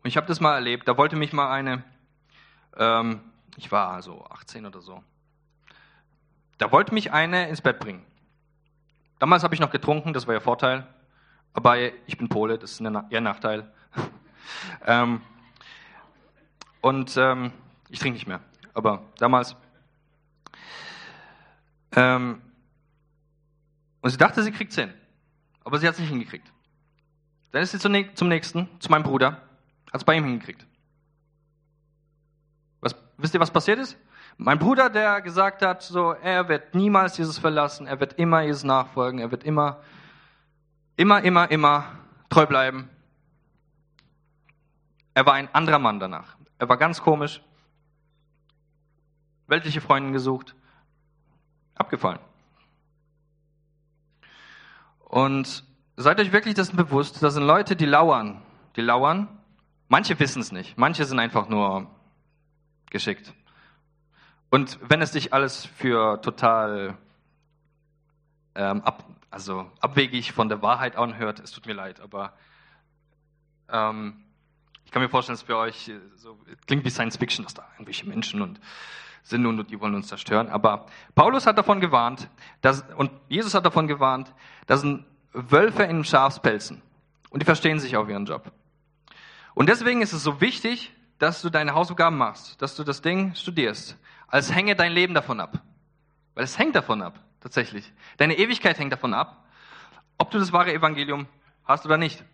[0.03, 0.89] Und ich habe das mal erlebt.
[0.89, 1.85] Da wollte mich mal eine,
[2.77, 3.21] ähm,
[3.57, 5.03] ich war so 18 oder so,
[6.59, 8.05] da wollte mich eine ins Bett bringen.
[9.19, 10.87] Damals habe ich noch getrunken, das war ja Vorteil.
[11.53, 13.71] Aber ich bin Pole, das ist eher ein Nachteil.
[14.87, 15.21] ähm,
[16.81, 17.53] und ähm,
[17.89, 18.41] ich trinke nicht mehr.
[18.73, 19.57] Aber damals.
[21.93, 22.41] Ähm,
[24.01, 24.95] und sie dachte, sie kriegt es hin.
[25.65, 26.51] Aber sie hat es nicht hingekriegt.
[27.53, 29.43] Dann ist sie zum nächsten, zu meinem Bruder,
[29.93, 30.65] Hat es bei ihm hingekriegt.
[33.21, 33.99] Wisst ihr, was passiert ist?
[34.39, 38.65] Mein Bruder, der gesagt hat, so, er wird niemals Jesus verlassen, er wird immer Jesus
[38.65, 39.81] nachfolgen, er wird immer,
[40.97, 41.85] immer, immer, immer
[42.31, 42.89] treu bleiben.
[45.13, 46.37] Er war ein anderer Mann danach.
[46.59, 47.43] Er war ganz komisch,
[49.47, 50.55] weltliche Freundin gesucht,
[51.75, 52.21] abgefallen.
[55.01, 55.65] Und
[55.97, 58.41] seid euch wirklich dessen bewusst, das sind Leute, die lauern.
[58.77, 59.29] Die lauern.
[59.89, 60.79] Manche wissen es nicht.
[60.79, 61.91] Manche sind einfach nur
[62.91, 63.33] geschickt.
[64.51, 66.97] Und wenn es dich alles für total
[68.55, 72.33] ähm, ab, also abwegig von der Wahrheit anhört, es tut mir leid, aber
[73.69, 74.25] ähm,
[74.85, 76.37] ich kann mir vorstellen, dass für euch so
[76.67, 78.61] klingt wie Science Fiction, dass da irgendwelche Menschen und
[79.23, 80.49] sind und die wollen uns zerstören.
[80.49, 82.29] Aber Paulus hat davon gewarnt,
[82.61, 84.35] dass, und Jesus hat davon gewarnt,
[84.67, 86.83] dass sind Wölfe in Schafspelzen.
[87.31, 88.51] Und die verstehen sich auf ihren Job.
[89.55, 93.35] Und deswegen ist es so wichtig, dass du deine Hausaufgaben machst, dass du das Ding
[93.35, 93.97] studierst,
[94.27, 95.63] als hänge dein Leben davon ab.
[96.35, 97.93] Weil es hängt davon ab, tatsächlich.
[98.17, 99.47] Deine Ewigkeit hängt davon ab,
[100.17, 101.27] ob du das wahre Evangelium
[101.67, 102.25] hast oder nicht.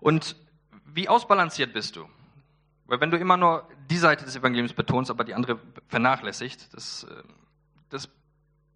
[0.00, 0.36] Und
[0.84, 2.06] wie ausbalanciert bist du?
[2.86, 5.58] Weil wenn du immer nur die Seite des Evangeliums betonst, aber die andere
[5.88, 7.22] vernachlässigt, das, äh,
[7.88, 8.10] das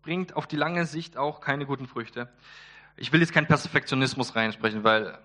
[0.01, 2.33] bringt auf die lange Sicht auch keine guten Früchte.
[2.97, 5.19] Ich will jetzt keinen Perfektionismus reinsprechen, weil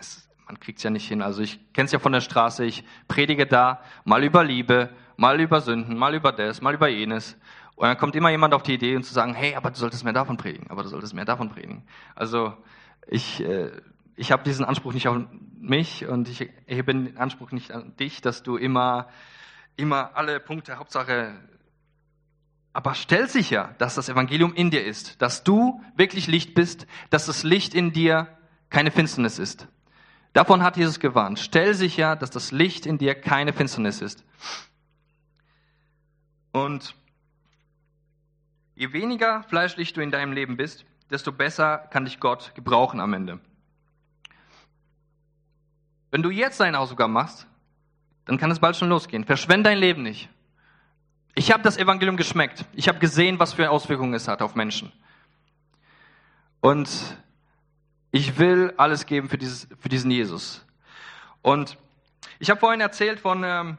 [0.00, 1.22] es, man kriegt es ja nicht hin.
[1.22, 5.40] Also ich kenne es ja von der Straße, ich predige da mal über Liebe, mal
[5.40, 7.36] über Sünden, mal über das, mal über jenes.
[7.76, 10.02] Und dann kommt immer jemand auf die Idee, und zu sagen, hey, aber du solltest
[10.04, 11.84] mehr davon predigen, aber du solltest mehr davon predigen.
[12.16, 12.56] Also
[13.06, 13.70] ich, äh,
[14.16, 15.18] ich habe diesen Anspruch nicht auf
[15.60, 19.08] mich und ich erhebe den Anspruch nicht an dich, dass du immer,
[19.76, 21.34] immer alle Punkte, Hauptsache,
[22.72, 27.26] aber stell sicher, dass das Evangelium in dir ist, dass du wirklich Licht bist, dass
[27.26, 28.28] das Licht in dir
[28.70, 29.68] keine Finsternis ist.
[30.38, 31.40] Davon hat Jesus gewarnt.
[31.40, 34.24] Stell sicher, dass das Licht in dir keine Finsternis ist.
[36.52, 36.94] Und
[38.76, 43.14] je weniger fleischlich du in deinem Leben bist, desto besser kann dich Gott gebrauchen am
[43.14, 43.40] Ende.
[46.12, 47.48] Wenn du jetzt deine Hausaufgaben machst,
[48.24, 49.24] dann kann es bald schon losgehen.
[49.24, 50.28] Verschwende dein Leben nicht.
[51.34, 52.64] Ich habe das Evangelium geschmeckt.
[52.74, 54.92] Ich habe gesehen, was für Auswirkungen es hat auf Menschen.
[56.60, 56.88] Und
[58.10, 60.64] ich will alles geben für, dieses, für diesen Jesus.
[61.42, 61.76] Und
[62.38, 63.78] ich habe vorhin erzählt von, ähm,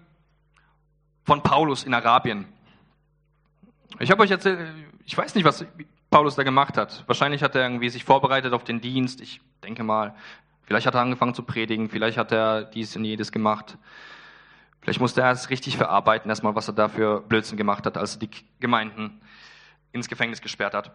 [1.24, 2.46] von Paulus in Arabien.
[4.00, 4.74] Ich habe euch erzählt,
[5.06, 5.66] ich weiß nicht, was
[6.10, 7.04] Paulus da gemacht hat.
[7.08, 9.22] Wahrscheinlich hat er irgendwie sich vorbereitet auf den Dienst.
[9.22, 10.16] Ich denke mal,
[10.70, 13.76] Vielleicht hat er angefangen zu predigen, vielleicht hat er dies und jedes gemacht.
[14.82, 18.18] Vielleicht musste er es richtig verarbeiten, erstmal, was er da für Blödsinn gemacht hat, als
[18.18, 19.20] er die Gemeinden
[19.94, 20.92] ins Gefängnis gesperrt hat.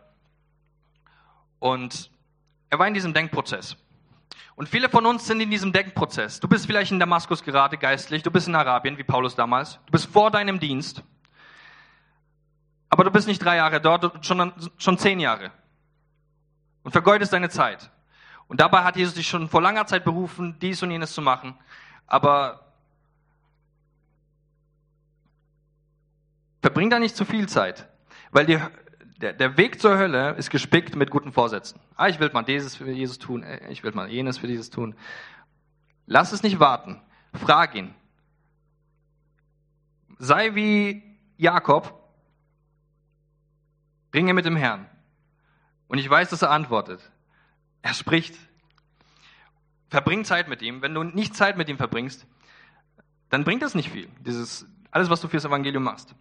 [1.59, 2.13] Und
[2.71, 3.77] er war in diesem Denkprozess.
[4.57, 6.39] Und viele von uns sind in diesem Denkprozess.
[6.39, 9.81] Du bist vielleicht in Damaskus gerade geistlich, du bist in Arabien, wie Paulus damals.
[9.87, 11.03] Du bist vor deinem Dienst.
[12.89, 15.51] Aber du bist nicht drei Jahre dort, schon, schon zehn Jahre.
[16.85, 17.91] Und vergeudest deine Zeit.
[18.47, 21.59] Und dabei hat Jesus dich schon vor langer Zeit berufen, dies und jenes zu machen.
[22.07, 22.73] Aber
[26.63, 27.89] verbring da nicht zu viel Zeit,
[28.31, 28.61] weil die,
[29.21, 31.81] der, der Weg zur Hölle ist gespickt mit guten Vorsätzen.
[31.97, 34.71] Ah, ich will mal dieses für Jesus tun, äh, ich will mal jenes für dieses
[34.71, 34.95] tun.
[36.07, 37.01] Lass es nicht warten.
[37.33, 37.95] Frag ihn.
[40.19, 41.03] Sei wie
[41.37, 42.01] Jakob,
[44.13, 44.89] ringe mit dem Herrn.
[45.89, 47.01] Und ich weiß, dass er antwortet.
[47.83, 48.35] Er spricht.
[49.89, 50.83] Verbring Zeit mit ihm.
[50.83, 52.27] Wenn du nicht Zeit mit ihm verbringst,
[53.31, 54.09] dann bringt das nicht viel.
[54.21, 56.15] Dieses, alles, was du fürs Evangelium machst.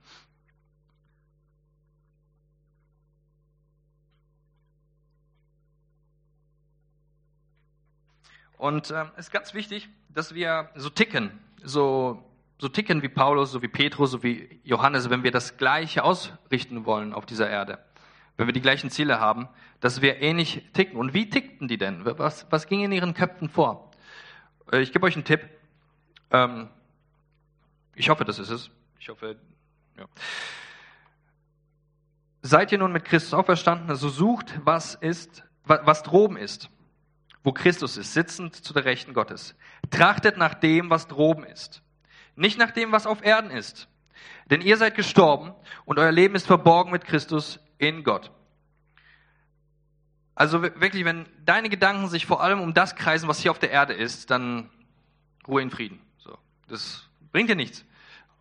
[8.63, 12.23] Und äh, es ist ganz wichtig, dass wir so ticken, so,
[12.59, 16.85] so ticken wie Paulus, so wie Petrus, so wie Johannes, wenn wir das Gleiche ausrichten
[16.85, 17.79] wollen auf dieser Erde
[18.37, 19.47] wenn wir die gleichen Ziele haben,
[19.79, 20.97] dass wir ähnlich ticken.
[20.97, 22.05] Und wie tickten die denn?
[22.05, 23.91] Was, was ging in ihren Köpfen vor?
[24.71, 25.47] Äh, ich gebe euch einen Tipp.
[26.31, 26.69] Ähm,
[27.93, 28.71] ich hoffe, das ist es.
[28.99, 29.35] Ich hoffe,
[29.97, 30.05] ja.
[32.41, 36.69] Seid ihr nun mit Christus auferstanden, so also sucht, was ist, was droben ist,
[37.43, 39.55] wo Christus ist, sitzend zu der Rechten Gottes.
[39.91, 41.81] Trachtet nach dem, was droben ist,
[42.35, 43.87] nicht nach dem, was auf Erden ist.
[44.49, 45.53] Denn ihr seid gestorben
[45.85, 48.31] und euer Leben ist verborgen mit Christus in Gott.
[50.35, 53.71] Also wirklich, wenn deine Gedanken sich vor allem um das kreisen, was hier auf der
[53.71, 54.69] Erde ist, dann
[55.47, 56.01] Ruhe in Frieden.
[56.17, 56.37] So,
[56.67, 57.85] das bringt dir nichts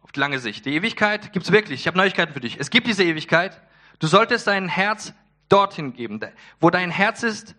[0.02, 0.64] auf die lange Sicht.
[0.64, 1.80] Die Ewigkeit gibt's wirklich.
[1.80, 2.58] Ich habe Neuigkeiten für dich.
[2.58, 3.60] Es gibt diese Ewigkeit.
[3.98, 5.12] Du solltest dein Herz
[5.48, 6.20] dorthin geben.
[6.60, 7.54] Wo dein Herz ist,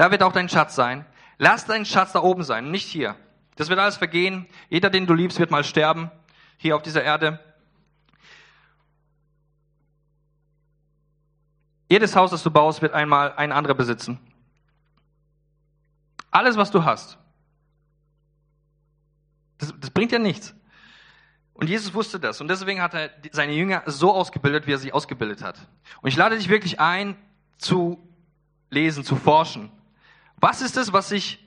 [0.00, 1.04] Da wird auch dein Schatz sein.
[1.36, 3.16] Lass deinen Schatz da oben sein, nicht hier.
[3.56, 4.46] Das wird alles vergehen.
[4.70, 6.10] Jeder, den du liebst, wird mal sterben,
[6.56, 7.38] hier auf dieser Erde.
[11.90, 14.18] Jedes Haus, das du baust, wird einmal ein anderer besitzen.
[16.30, 17.18] Alles, was du hast.
[19.58, 20.54] Das, das bringt ja nichts.
[21.52, 22.40] Und Jesus wusste das.
[22.40, 25.58] Und deswegen hat er seine Jünger so ausgebildet, wie er sie ausgebildet hat.
[26.00, 27.18] Und ich lade dich wirklich ein,
[27.58, 28.02] zu
[28.70, 29.70] lesen, zu forschen.
[30.40, 31.38] Was ist es, was ich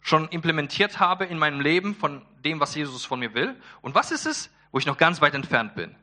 [0.00, 3.56] schon implementiert habe in meinem Leben von dem, was Jesus von mir will?
[3.82, 5.94] Und was ist es, wo ich noch ganz weit entfernt bin?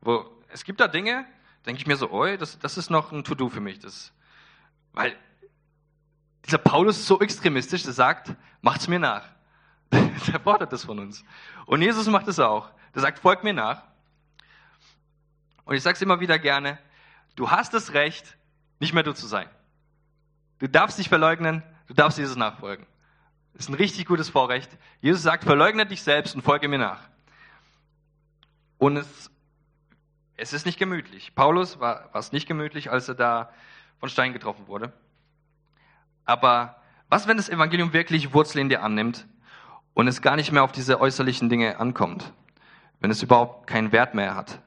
[0.00, 1.26] Wo, es gibt da Dinge,
[1.66, 3.78] denke ich mir so, oi, das, das ist noch ein To-Do für mich.
[3.78, 4.12] Das,
[4.92, 5.16] weil
[6.44, 9.24] dieser Paulus ist so extremistisch, der sagt, macht's mir nach.
[9.92, 11.24] Der fordert das von uns.
[11.66, 12.70] Und Jesus macht es auch.
[12.94, 13.82] Der sagt, folgt mir nach.
[15.64, 16.78] Und ich sage es immer wieder gerne,
[17.36, 18.36] du hast das Recht,
[18.80, 19.48] nicht mehr du zu sein.
[20.64, 22.86] Du darfst dich verleugnen, du darfst Jesus nachfolgen.
[23.52, 24.70] Das ist ein richtig gutes Vorrecht.
[25.02, 27.02] Jesus sagt, verleugne dich selbst und folge mir nach.
[28.78, 29.30] Und es,
[30.38, 31.34] es ist nicht gemütlich.
[31.34, 33.52] Paulus war, war es nicht gemütlich, als er da
[34.00, 34.90] von Stein getroffen wurde.
[36.24, 39.26] Aber was, wenn das Evangelium wirklich Wurzel in dir annimmt
[39.92, 42.32] und es gar nicht mehr auf diese äußerlichen Dinge ankommt?
[43.00, 44.62] Wenn es überhaupt keinen Wert mehr hat?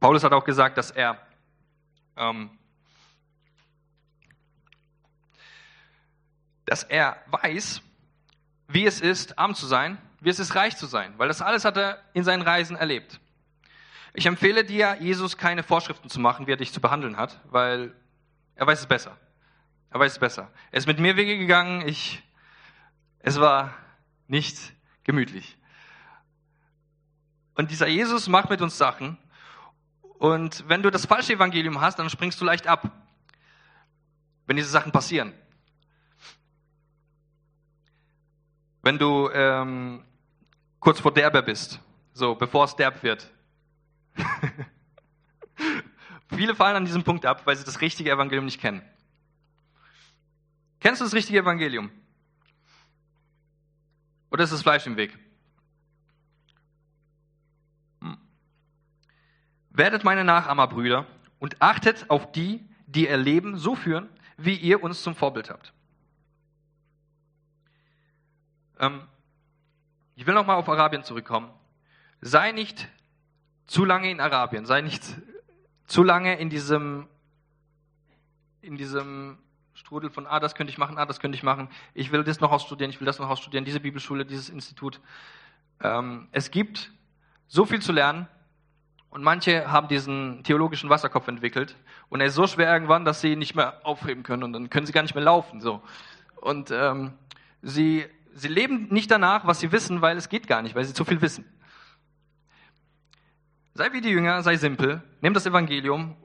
[0.00, 1.18] Paulus hat auch gesagt, dass er
[2.16, 2.50] ähm,
[6.66, 7.80] dass er weiß,
[8.68, 11.64] wie es ist, arm zu sein, wie es ist, reich zu sein, weil das alles
[11.64, 13.20] hat er in seinen Reisen erlebt.
[14.12, 17.94] Ich empfehle dir, Jesus keine Vorschriften zu machen, wie er dich zu behandeln hat, weil
[18.54, 19.16] er weiß es besser.
[19.90, 20.50] Er weiß es besser.
[20.72, 22.22] Er ist mit mir Wege gegangen, ich,
[23.20, 23.74] es war
[24.26, 24.58] nicht
[25.04, 25.56] gemütlich.
[27.54, 29.18] Und dieser Jesus macht mit uns Sachen.
[30.18, 32.90] Und wenn du das falsche Evangelium hast, dann springst du leicht ab,
[34.46, 35.32] wenn diese Sachen passieren.
[38.86, 40.04] Wenn du ähm,
[40.78, 41.80] kurz vor Derbe bist,
[42.12, 43.28] so bevor es derb wird.
[46.28, 48.82] Viele fallen an diesem Punkt ab, weil sie das richtige Evangelium nicht kennen.
[50.78, 51.90] Kennst du das richtige Evangelium?
[54.30, 55.18] Oder ist das Fleisch im Weg?
[58.02, 58.18] Hm.
[59.70, 61.06] Werdet meine Nachahmer, Brüder,
[61.40, 65.72] und achtet auf die, die ihr Leben so führen, wie ihr uns zum Vorbild habt.
[68.78, 69.02] Ähm,
[70.14, 71.50] ich will nochmal auf Arabien zurückkommen.
[72.20, 72.88] Sei nicht
[73.66, 75.02] zu lange in Arabien, sei nicht
[75.86, 77.06] zu lange in diesem,
[78.62, 79.38] in diesem
[79.74, 82.40] Strudel von, ah, das könnte ich machen, ah, das könnte ich machen, ich will das
[82.40, 85.00] noch ausstudieren, ich will das noch ausstudieren, diese Bibelschule, dieses Institut.
[85.80, 86.90] Ähm, es gibt
[87.46, 88.26] so viel zu lernen
[89.10, 91.76] und manche haben diesen theologischen Wasserkopf entwickelt
[92.08, 94.70] und er ist so schwer irgendwann, dass sie ihn nicht mehr aufheben können und dann
[94.70, 95.60] können sie gar nicht mehr laufen.
[95.60, 95.82] So.
[96.40, 97.12] Und ähm,
[97.62, 98.06] sie
[98.36, 101.04] sie leben nicht danach, was sie wissen, weil es geht gar nicht, weil sie zu
[101.04, 101.44] viel wissen.
[103.74, 106.16] Sei wie die Jünger, sei simpel, nimm das Evangelium,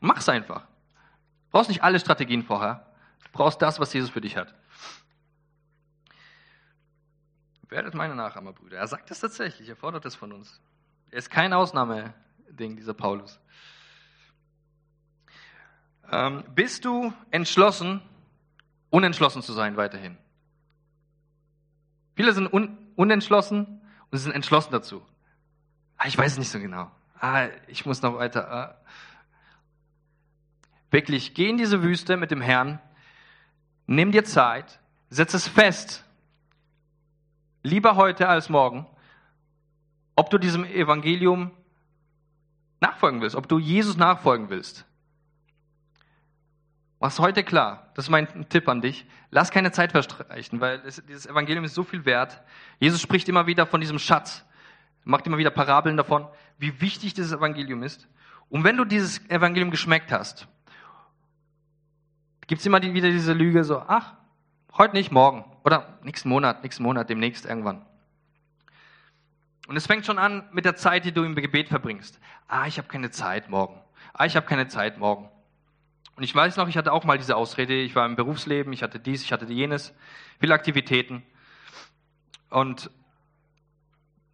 [0.00, 0.62] mach's einfach.
[0.62, 2.86] Du brauchst nicht alle Strategien vorher.
[3.24, 4.54] Du brauchst das, was Jesus für dich hat.
[7.68, 8.78] Werdet meine Nachahmer, Brüder.
[8.78, 10.60] Er sagt es tatsächlich, er fordert es von uns.
[11.10, 13.40] Er ist kein Ausnahmeding, dieser Paulus.
[16.10, 18.02] Ähm, bist du entschlossen,
[18.90, 20.18] unentschlossen zu sein weiterhin?
[22.20, 25.00] Viele sind un unentschlossen und sind entschlossen dazu.
[25.96, 26.90] Ah, ich weiß nicht so genau.
[27.18, 28.52] Ah, ich muss noch weiter.
[28.52, 28.74] Ah.
[30.90, 32.78] Wirklich, geh in diese Wüste mit dem Herrn,
[33.86, 36.04] nimm dir Zeit, setz es fest,
[37.62, 38.86] lieber heute als morgen,
[40.14, 41.52] ob du diesem Evangelium
[42.80, 44.84] nachfolgen willst, ob du Jesus nachfolgen willst.
[47.00, 47.90] Mach's heute klar.
[47.94, 49.06] Das ist mein Tipp an dich.
[49.30, 52.42] Lass keine Zeit verstreichen, weil es, dieses Evangelium ist so viel wert.
[52.78, 54.44] Jesus spricht immer wieder von diesem Schatz,
[55.04, 56.28] macht immer wieder Parabeln davon,
[56.58, 58.06] wie wichtig dieses Evangelium ist.
[58.50, 60.46] Und wenn du dieses Evangelium geschmeckt hast,
[62.46, 64.12] gibt's immer die, wieder diese Lüge so, ach,
[64.76, 65.44] heute nicht, morgen.
[65.64, 67.86] Oder nächsten Monat, nächsten Monat, demnächst irgendwann.
[69.68, 72.20] Und es fängt schon an mit der Zeit, die du im Gebet verbringst.
[72.46, 73.80] Ah, ich habe keine Zeit morgen.
[74.12, 75.30] Ah, ich habe keine Zeit morgen.
[76.16, 78.82] Und ich weiß noch, ich hatte auch mal diese Ausrede, ich war im Berufsleben, ich
[78.82, 79.94] hatte dies, ich hatte jenes,
[80.38, 81.22] viele Aktivitäten.
[82.50, 82.90] Und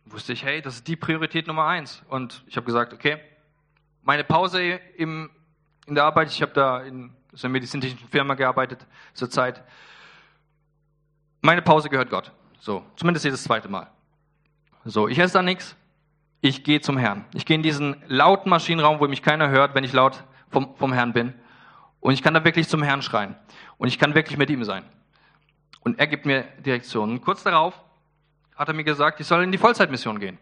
[0.04, 2.02] wusste ich, hey, das ist die Priorität Nummer eins.
[2.08, 3.18] Und ich habe gesagt, okay,
[4.02, 4.62] meine Pause
[4.96, 5.30] im,
[5.86, 9.62] in der Arbeit, ich habe da in so einer medizinischen Firma gearbeitet zur Zeit.
[11.42, 12.32] Meine Pause gehört Gott.
[12.58, 13.90] So, zumindest jedes zweite Mal.
[14.84, 15.76] So, ich esse da nichts.
[16.40, 17.24] Ich gehe zum Herrn.
[17.34, 20.92] Ich gehe in diesen lauten Maschinenraum, wo mich keiner hört, wenn ich laut vom, vom
[20.92, 21.34] Herrn bin
[22.06, 23.34] Und ich kann da wirklich zum Herrn schreien.
[23.78, 24.84] Und ich kann wirklich mit ihm sein.
[25.80, 27.20] Und er gibt mir Direktionen.
[27.20, 27.82] Kurz darauf
[28.54, 30.38] hat er mir gesagt, ich soll in die Vollzeitmission gehen.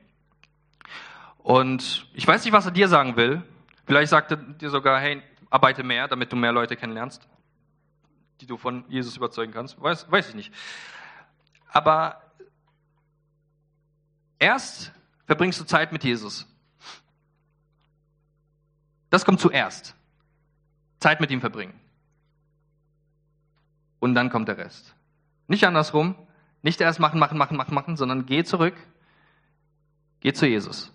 [1.38, 3.42] Und ich weiß nicht, was er dir sagen will.
[3.86, 7.26] Vielleicht sagt er dir sogar, hey, arbeite mehr, damit du mehr Leute kennenlernst,
[8.42, 9.80] die du von Jesus überzeugen kannst.
[9.80, 10.52] Weiß, weiß ich nicht.
[11.70, 12.20] Aber
[14.38, 14.92] erst
[15.24, 16.46] verbringst du Zeit mit Jesus.
[19.08, 19.96] Das kommt zuerst.
[21.05, 21.78] Zeit mit ihm verbringen.
[23.98, 24.94] Und dann kommt der Rest.
[25.48, 26.14] Nicht andersrum.
[26.62, 28.74] Nicht erst machen, machen, machen, machen, machen, sondern geh zurück.
[30.20, 30.94] Geh zu Jesus.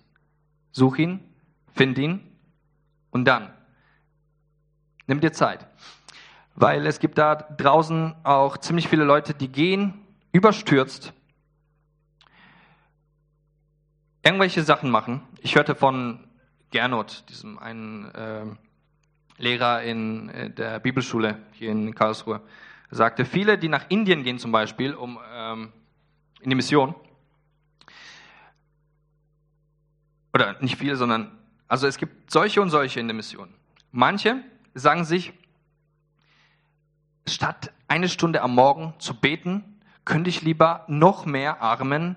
[0.72, 1.20] Such ihn,
[1.74, 2.20] find ihn
[3.12, 3.52] und dann
[5.06, 5.64] nimm dir Zeit.
[6.56, 9.94] Weil es gibt da draußen auch ziemlich viele Leute, die gehen
[10.32, 11.12] überstürzt,
[14.24, 15.22] irgendwelche Sachen machen.
[15.40, 16.26] Ich hörte von
[16.72, 18.46] Gernot, diesem einen äh,
[19.40, 22.40] Lehrer in äh, der Bibelschule hier in Karlsruhe,
[22.90, 25.72] sagte, viele, die nach Indien gehen zum Beispiel, um ähm,
[26.40, 26.94] in die Mission,
[30.32, 31.32] oder nicht viele, sondern,
[31.68, 33.52] also es gibt solche und solche in der Mission.
[33.90, 34.42] Manche
[34.74, 35.32] sagen sich,
[37.26, 42.16] statt eine Stunde am Morgen zu beten, könnte ich lieber noch mehr Armen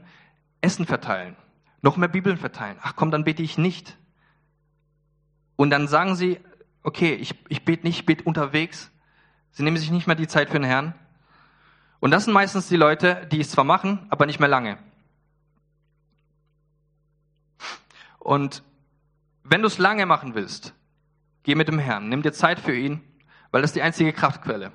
[0.61, 1.36] Essen verteilen,
[1.82, 2.78] noch mehr Bibeln verteilen.
[2.82, 3.97] Ach komm, dann bete ich nicht.
[5.55, 6.39] Und dann sagen sie,
[6.84, 8.91] okay, ich, ich bete nicht, ich bete unterwegs.
[9.51, 10.93] Sie nehmen sich nicht mehr die Zeit für den Herrn.
[11.99, 14.77] Und das sind meistens die Leute, die es zwar machen, aber nicht mehr lange.
[18.19, 18.63] Und
[19.43, 20.73] wenn du es lange machen willst,
[21.43, 23.01] geh mit dem Herrn, nimm dir Zeit für ihn,
[23.51, 24.71] weil das ist die einzige Kraftquelle.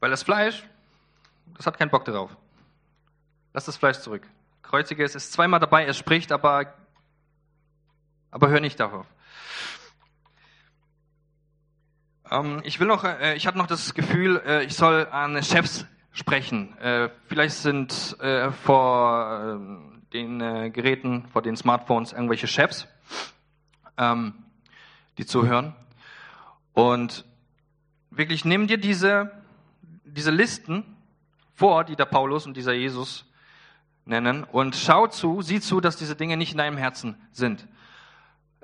[0.00, 0.64] Weil das Fleisch,
[1.56, 2.36] das hat keinen Bock darauf.
[3.52, 4.26] Lass das Fleisch zurück.
[4.62, 6.74] Kreuzige es ist zweimal dabei, es spricht, aber,
[8.34, 9.06] aber hör nicht darauf.
[12.32, 15.86] Ähm, ich will noch, äh, ich habe noch das Gefühl, äh, ich soll an Chefs
[16.10, 16.76] sprechen.
[16.78, 22.88] Äh, vielleicht sind äh, vor ähm, den äh, Geräten, vor den Smartphones irgendwelche Chefs,
[23.96, 24.34] ähm,
[25.16, 25.76] die zuhören.
[26.72, 27.24] Und
[28.10, 29.30] wirklich nimm dir diese,
[30.04, 30.96] diese Listen
[31.54, 33.30] vor, die der Paulus und dieser Jesus
[34.06, 37.68] nennen, und schau zu, sieh zu, dass diese Dinge nicht in deinem Herzen sind.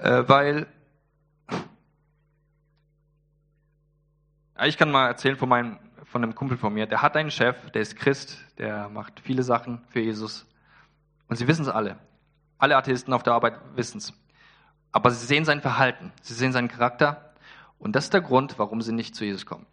[0.01, 0.67] Äh, weil
[4.65, 5.79] ich kann mal erzählen von meinem
[6.11, 9.45] von einem Kumpel von mir, der hat einen Chef, der ist Christ, der macht viele
[9.45, 10.45] Sachen für Jesus.
[11.29, 11.99] Und sie wissen es alle.
[12.59, 14.13] Alle Atheisten auf der Arbeit wissen es.
[14.91, 17.33] Aber sie sehen sein Verhalten, sie sehen seinen Charakter.
[17.79, 19.67] Und das ist der Grund, warum sie nicht zu Jesus kommen.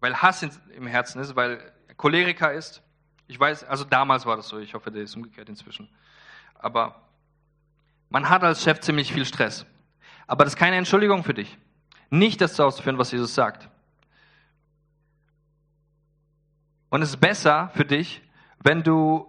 [0.00, 2.82] Weil Hass im Herzen ist, weil er Choleriker ist.
[3.26, 5.90] Ich weiß, also damals war das so, ich hoffe, der ist umgekehrt inzwischen.
[6.54, 7.03] Aber
[8.14, 9.66] man hat als Chef ziemlich viel Stress.
[10.28, 11.58] Aber das ist keine Entschuldigung für dich.
[12.10, 13.68] Nicht das auszuführen, was Jesus sagt.
[16.90, 18.22] Und es ist besser für dich,
[18.60, 19.26] wenn du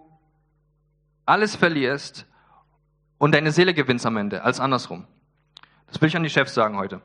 [1.24, 2.26] alles verlierst
[3.18, 5.04] und deine Seele gewinnst am Ende, als andersrum.
[5.88, 7.02] Das will ich an die Chefs sagen heute.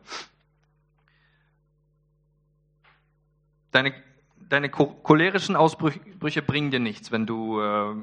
[3.71, 3.95] Deine,
[4.37, 7.95] deine cholerischen Ausbrüche bringen dir nichts, wenn du, äh,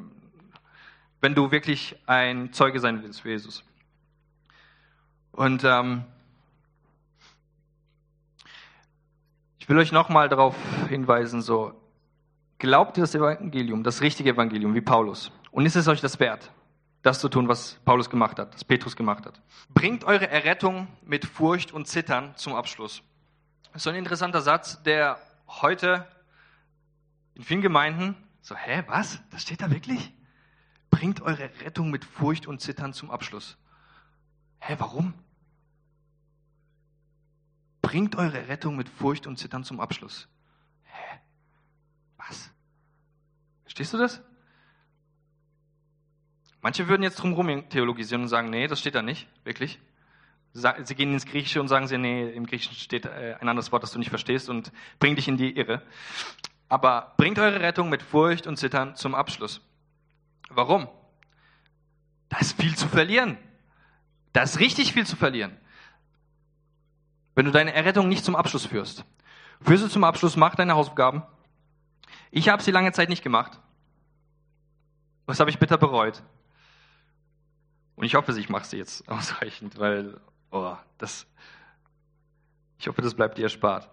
[1.21, 3.63] wenn du wirklich ein Zeuge sein willst für Jesus.
[5.39, 6.03] Und ähm,
[9.59, 10.57] ich will euch nochmal darauf
[10.89, 11.81] hinweisen, so
[12.59, 15.31] Glaubt ihr das Evangelium, das richtige Evangelium, wie Paulus?
[15.53, 16.51] Und ist es euch das wert,
[17.03, 19.41] das zu tun, was Paulus gemacht hat, das Petrus gemacht hat?
[19.73, 23.05] Bringt eure Errettung mit Furcht und Zittern zum Abschluss.
[23.67, 26.05] Das ist so ein interessanter Satz, der heute
[27.35, 29.21] in vielen Gemeinden so, hä, was?
[29.31, 30.13] Das steht da wirklich?
[30.91, 33.57] Bringt eure Rettung mit Furcht und Zittern zum Abschluss.
[34.59, 35.15] Hä, warum?
[37.89, 40.29] Bringt eure Rettung mit Furcht und Zittern zum Abschluss.
[42.19, 42.51] Was?
[43.63, 44.21] Verstehst du das?
[46.61, 49.81] Manche würden jetzt drumherum theologisieren und sagen, nee, das steht da nicht, wirklich.
[50.53, 53.83] Sie gehen ins Griechische und sagen sie, nee, im Griechischen steht äh, ein anderes Wort,
[53.83, 55.81] das du nicht verstehst und bringt dich in die Irre.
[56.69, 59.63] Aber bringt eure Rettung mit Furcht und Zittern zum Abschluss.
[60.51, 60.89] Warum?
[62.29, 63.39] Da ist viel zu verlieren.
[64.35, 65.57] Da ist richtig viel zu verlieren.
[67.39, 69.05] Wenn du deine Errettung nicht zum Abschluss führst.
[69.61, 71.23] Führst du zum Abschluss, mach deine Hausaufgaben,
[72.33, 73.61] ich habe sie lange Zeit nicht gemacht.
[75.29, 76.25] Das habe ich bitter bereut.
[77.95, 80.21] Und ich hoffe, ich mache sie jetzt ausreichend, weil,
[80.51, 81.29] oh, das,
[82.81, 83.89] ich hoffe, das bleibt dir erspart.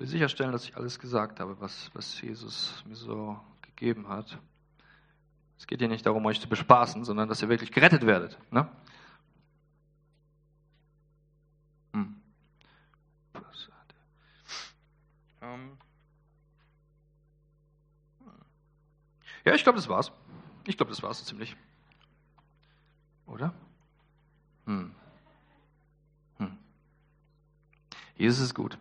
[0.00, 4.38] Will sicherstellen, dass ich alles gesagt habe, was, was Jesus mir so gegeben hat.
[5.58, 8.38] Es geht hier nicht darum, euch zu bespaßen, sondern dass ihr wirklich gerettet werdet.
[8.50, 8.66] Ne?
[11.92, 12.16] Hm.
[15.42, 15.76] Ähm.
[19.44, 20.10] Ja, ich glaube, das war's.
[20.64, 21.54] Ich glaube, das war's ziemlich.
[23.26, 23.52] Oder?
[24.64, 24.94] Hm.
[26.38, 26.58] Hm.
[28.16, 28.78] Jesus ist gut.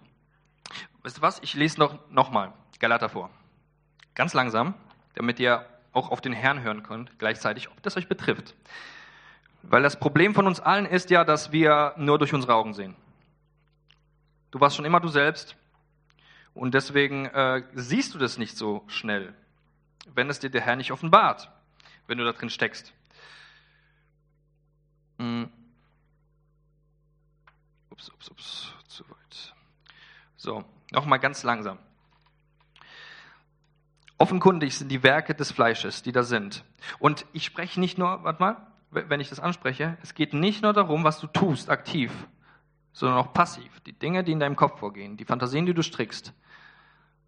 [1.03, 1.39] Weißt du was?
[1.41, 3.29] Ich lese noch, noch mal Galater vor.
[4.15, 4.73] Ganz langsam,
[5.15, 8.55] damit ihr auch auf den Herrn hören könnt, gleichzeitig, ob das euch betrifft.
[9.61, 12.95] Weil das Problem von uns allen ist ja, dass wir nur durch unsere Augen sehen.
[14.51, 15.55] Du warst schon immer du selbst
[16.53, 19.33] und deswegen äh, siehst du das nicht so schnell,
[20.13, 21.51] wenn es dir der Herr nicht offenbart,
[22.07, 22.93] wenn du da drin steckst.
[25.17, 25.49] Hm.
[27.89, 29.53] Ups, ups, ups, zu weit.
[30.37, 31.77] So, nochmal ganz langsam.
[34.17, 36.65] Offenkundig sind die Werke des Fleisches, die da sind.
[36.99, 40.73] Und ich spreche nicht nur, warte mal, wenn ich das anspreche, es geht nicht nur
[40.73, 42.11] darum, was du tust, aktiv,
[42.91, 43.79] sondern auch passiv.
[43.81, 46.33] Die Dinge, die in deinem Kopf vorgehen, die Fantasien, die du strickst.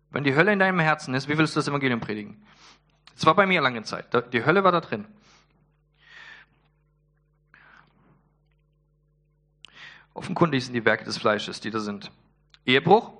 [0.09, 2.43] Wenn die Hölle in deinem Herzen ist, wie willst du das Evangelium predigen?
[3.15, 4.07] Es war bei mir lange Zeit.
[4.33, 5.05] Die Hölle war da drin.
[10.13, 12.11] Offenkundig sind die Werke des Fleisches, die da sind.
[12.65, 13.13] Ehebruch,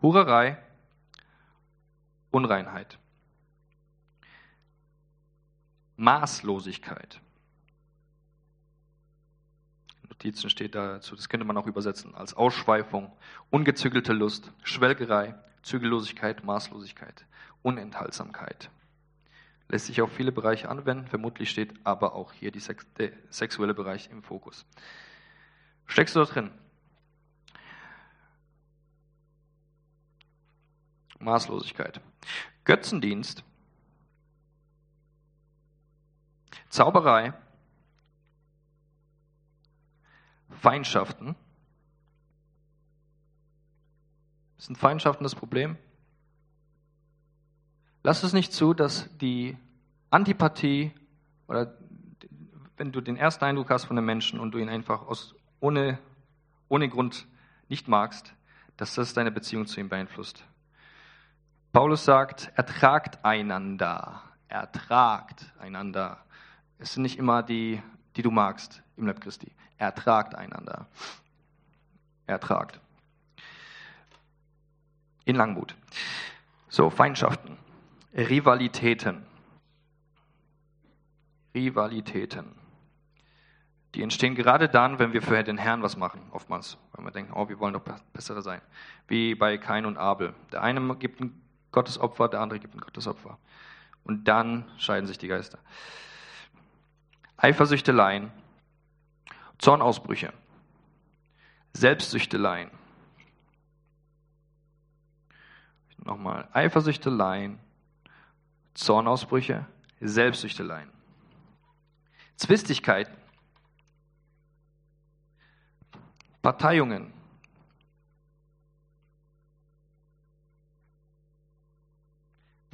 [0.00, 0.56] Hurerei,
[2.30, 2.98] Unreinheit,
[5.96, 7.20] Maßlosigkeit.
[10.08, 13.12] Notizen steht dazu, das könnte man auch übersetzen als Ausschweifung,
[13.50, 17.26] ungezügelte Lust, Schwelgerei, Zügellosigkeit, Maßlosigkeit,
[17.62, 18.70] Unenthaltsamkeit.
[19.68, 24.10] Lässt sich auf viele Bereiche anwenden, vermutlich steht aber auch hier Sex, der sexuelle Bereich
[24.10, 24.64] im Fokus.
[25.86, 26.50] Steckst du da drin?
[31.18, 32.00] Maßlosigkeit.
[32.64, 33.44] Götzendienst,
[36.68, 37.32] Zauberei,
[40.50, 41.34] Feindschaften.
[44.58, 45.76] Sind Feindschaften das Problem?
[48.02, 49.56] Lass es nicht zu, dass die
[50.10, 50.92] Antipathie
[51.46, 51.74] oder
[52.76, 55.98] wenn du den ersten Eindruck hast von einem Menschen und du ihn einfach aus, ohne,
[56.68, 57.26] ohne Grund
[57.68, 58.34] nicht magst,
[58.76, 60.44] dass das deine Beziehung zu ihm beeinflusst.
[61.72, 66.18] Paulus sagt, ertragt einander, ertragt einander.
[66.78, 67.82] Es sind nicht immer die,
[68.16, 69.52] die du magst im Leib Christi.
[69.76, 70.86] Ertragt einander.
[72.26, 72.80] Ertragt.
[75.24, 75.76] In Langmut.
[76.68, 77.58] So, Feindschaften.
[78.14, 79.26] Rivalitäten.
[81.54, 82.54] Rivalitäten.
[83.94, 86.78] Die entstehen gerade dann, wenn wir für den Herrn was machen, oftmals.
[86.92, 88.60] Weil wir denken, oh, wir wollen doch bessere sein.
[89.06, 90.34] Wie bei Kain und Abel.
[90.52, 91.20] Der eine gibt
[91.68, 93.38] ein Gottesopfer, der andere gibt ein Gottesopfer.
[94.04, 95.58] Und dann scheiden sich die Geister.
[97.36, 98.32] Eifersüchteleien,
[99.58, 100.32] Zornausbrüche,
[101.72, 102.70] Selbstsüchteleien.
[105.98, 107.60] Nochmal, Eifersüchteleien,
[108.74, 109.66] Zornausbrüche,
[110.00, 110.90] Selbstsüchteleien.
[112.36, 113.14] Zwistigkeiten,
[116.40, 117.12] Parteiungen,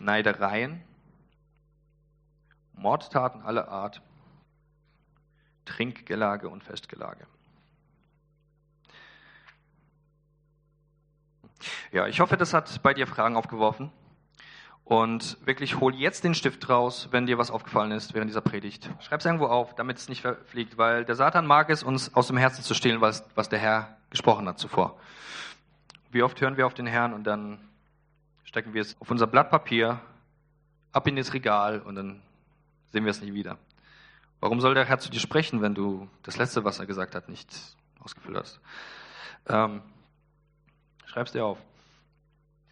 [0.05, 0.83] Neidereien,
[2.75, 4.03] Mordtaten aller Art,
[5.65, 7.27] Trinkgelage und Festgelage.
[11.93, 13.91] Ja, ich hoffe, das hat bei dir Fragen aufgeworfen.
[14.85, 18.91] Und wirklich hol jetzt den Stift raus, wenn dir was aufgefallen ist während dieser Predigt.
[19.01, 22.27] Schreib es irgendwo auf, damit es nicht verfliegt, weil der Satan mag es, uns aus
[22.27, 24.99] dem Herzen zu stehlen, was, was der Herr gesprochen hat zuvor.
[26.11, 27.59] Wie oft hören wir auf den Herrn und dann
[28.55, 30.01] stecken wir es auf unser Blatt Papier,
[30.93, 32.23] ab in das Regal und dann
[32.93, 33.59] sehen wir es nie wieder.
[34.39, 37.29] Warum soll der Herr zu dir sprechen, wenn du das letzte, was er gesagt hat,
[37.29, 37.53] nicht
[37.99, 38.61] ausgefüllt hast?
[39.49, 39.83] Ähm,
[41.07, 41.59] Schreib es dir auf.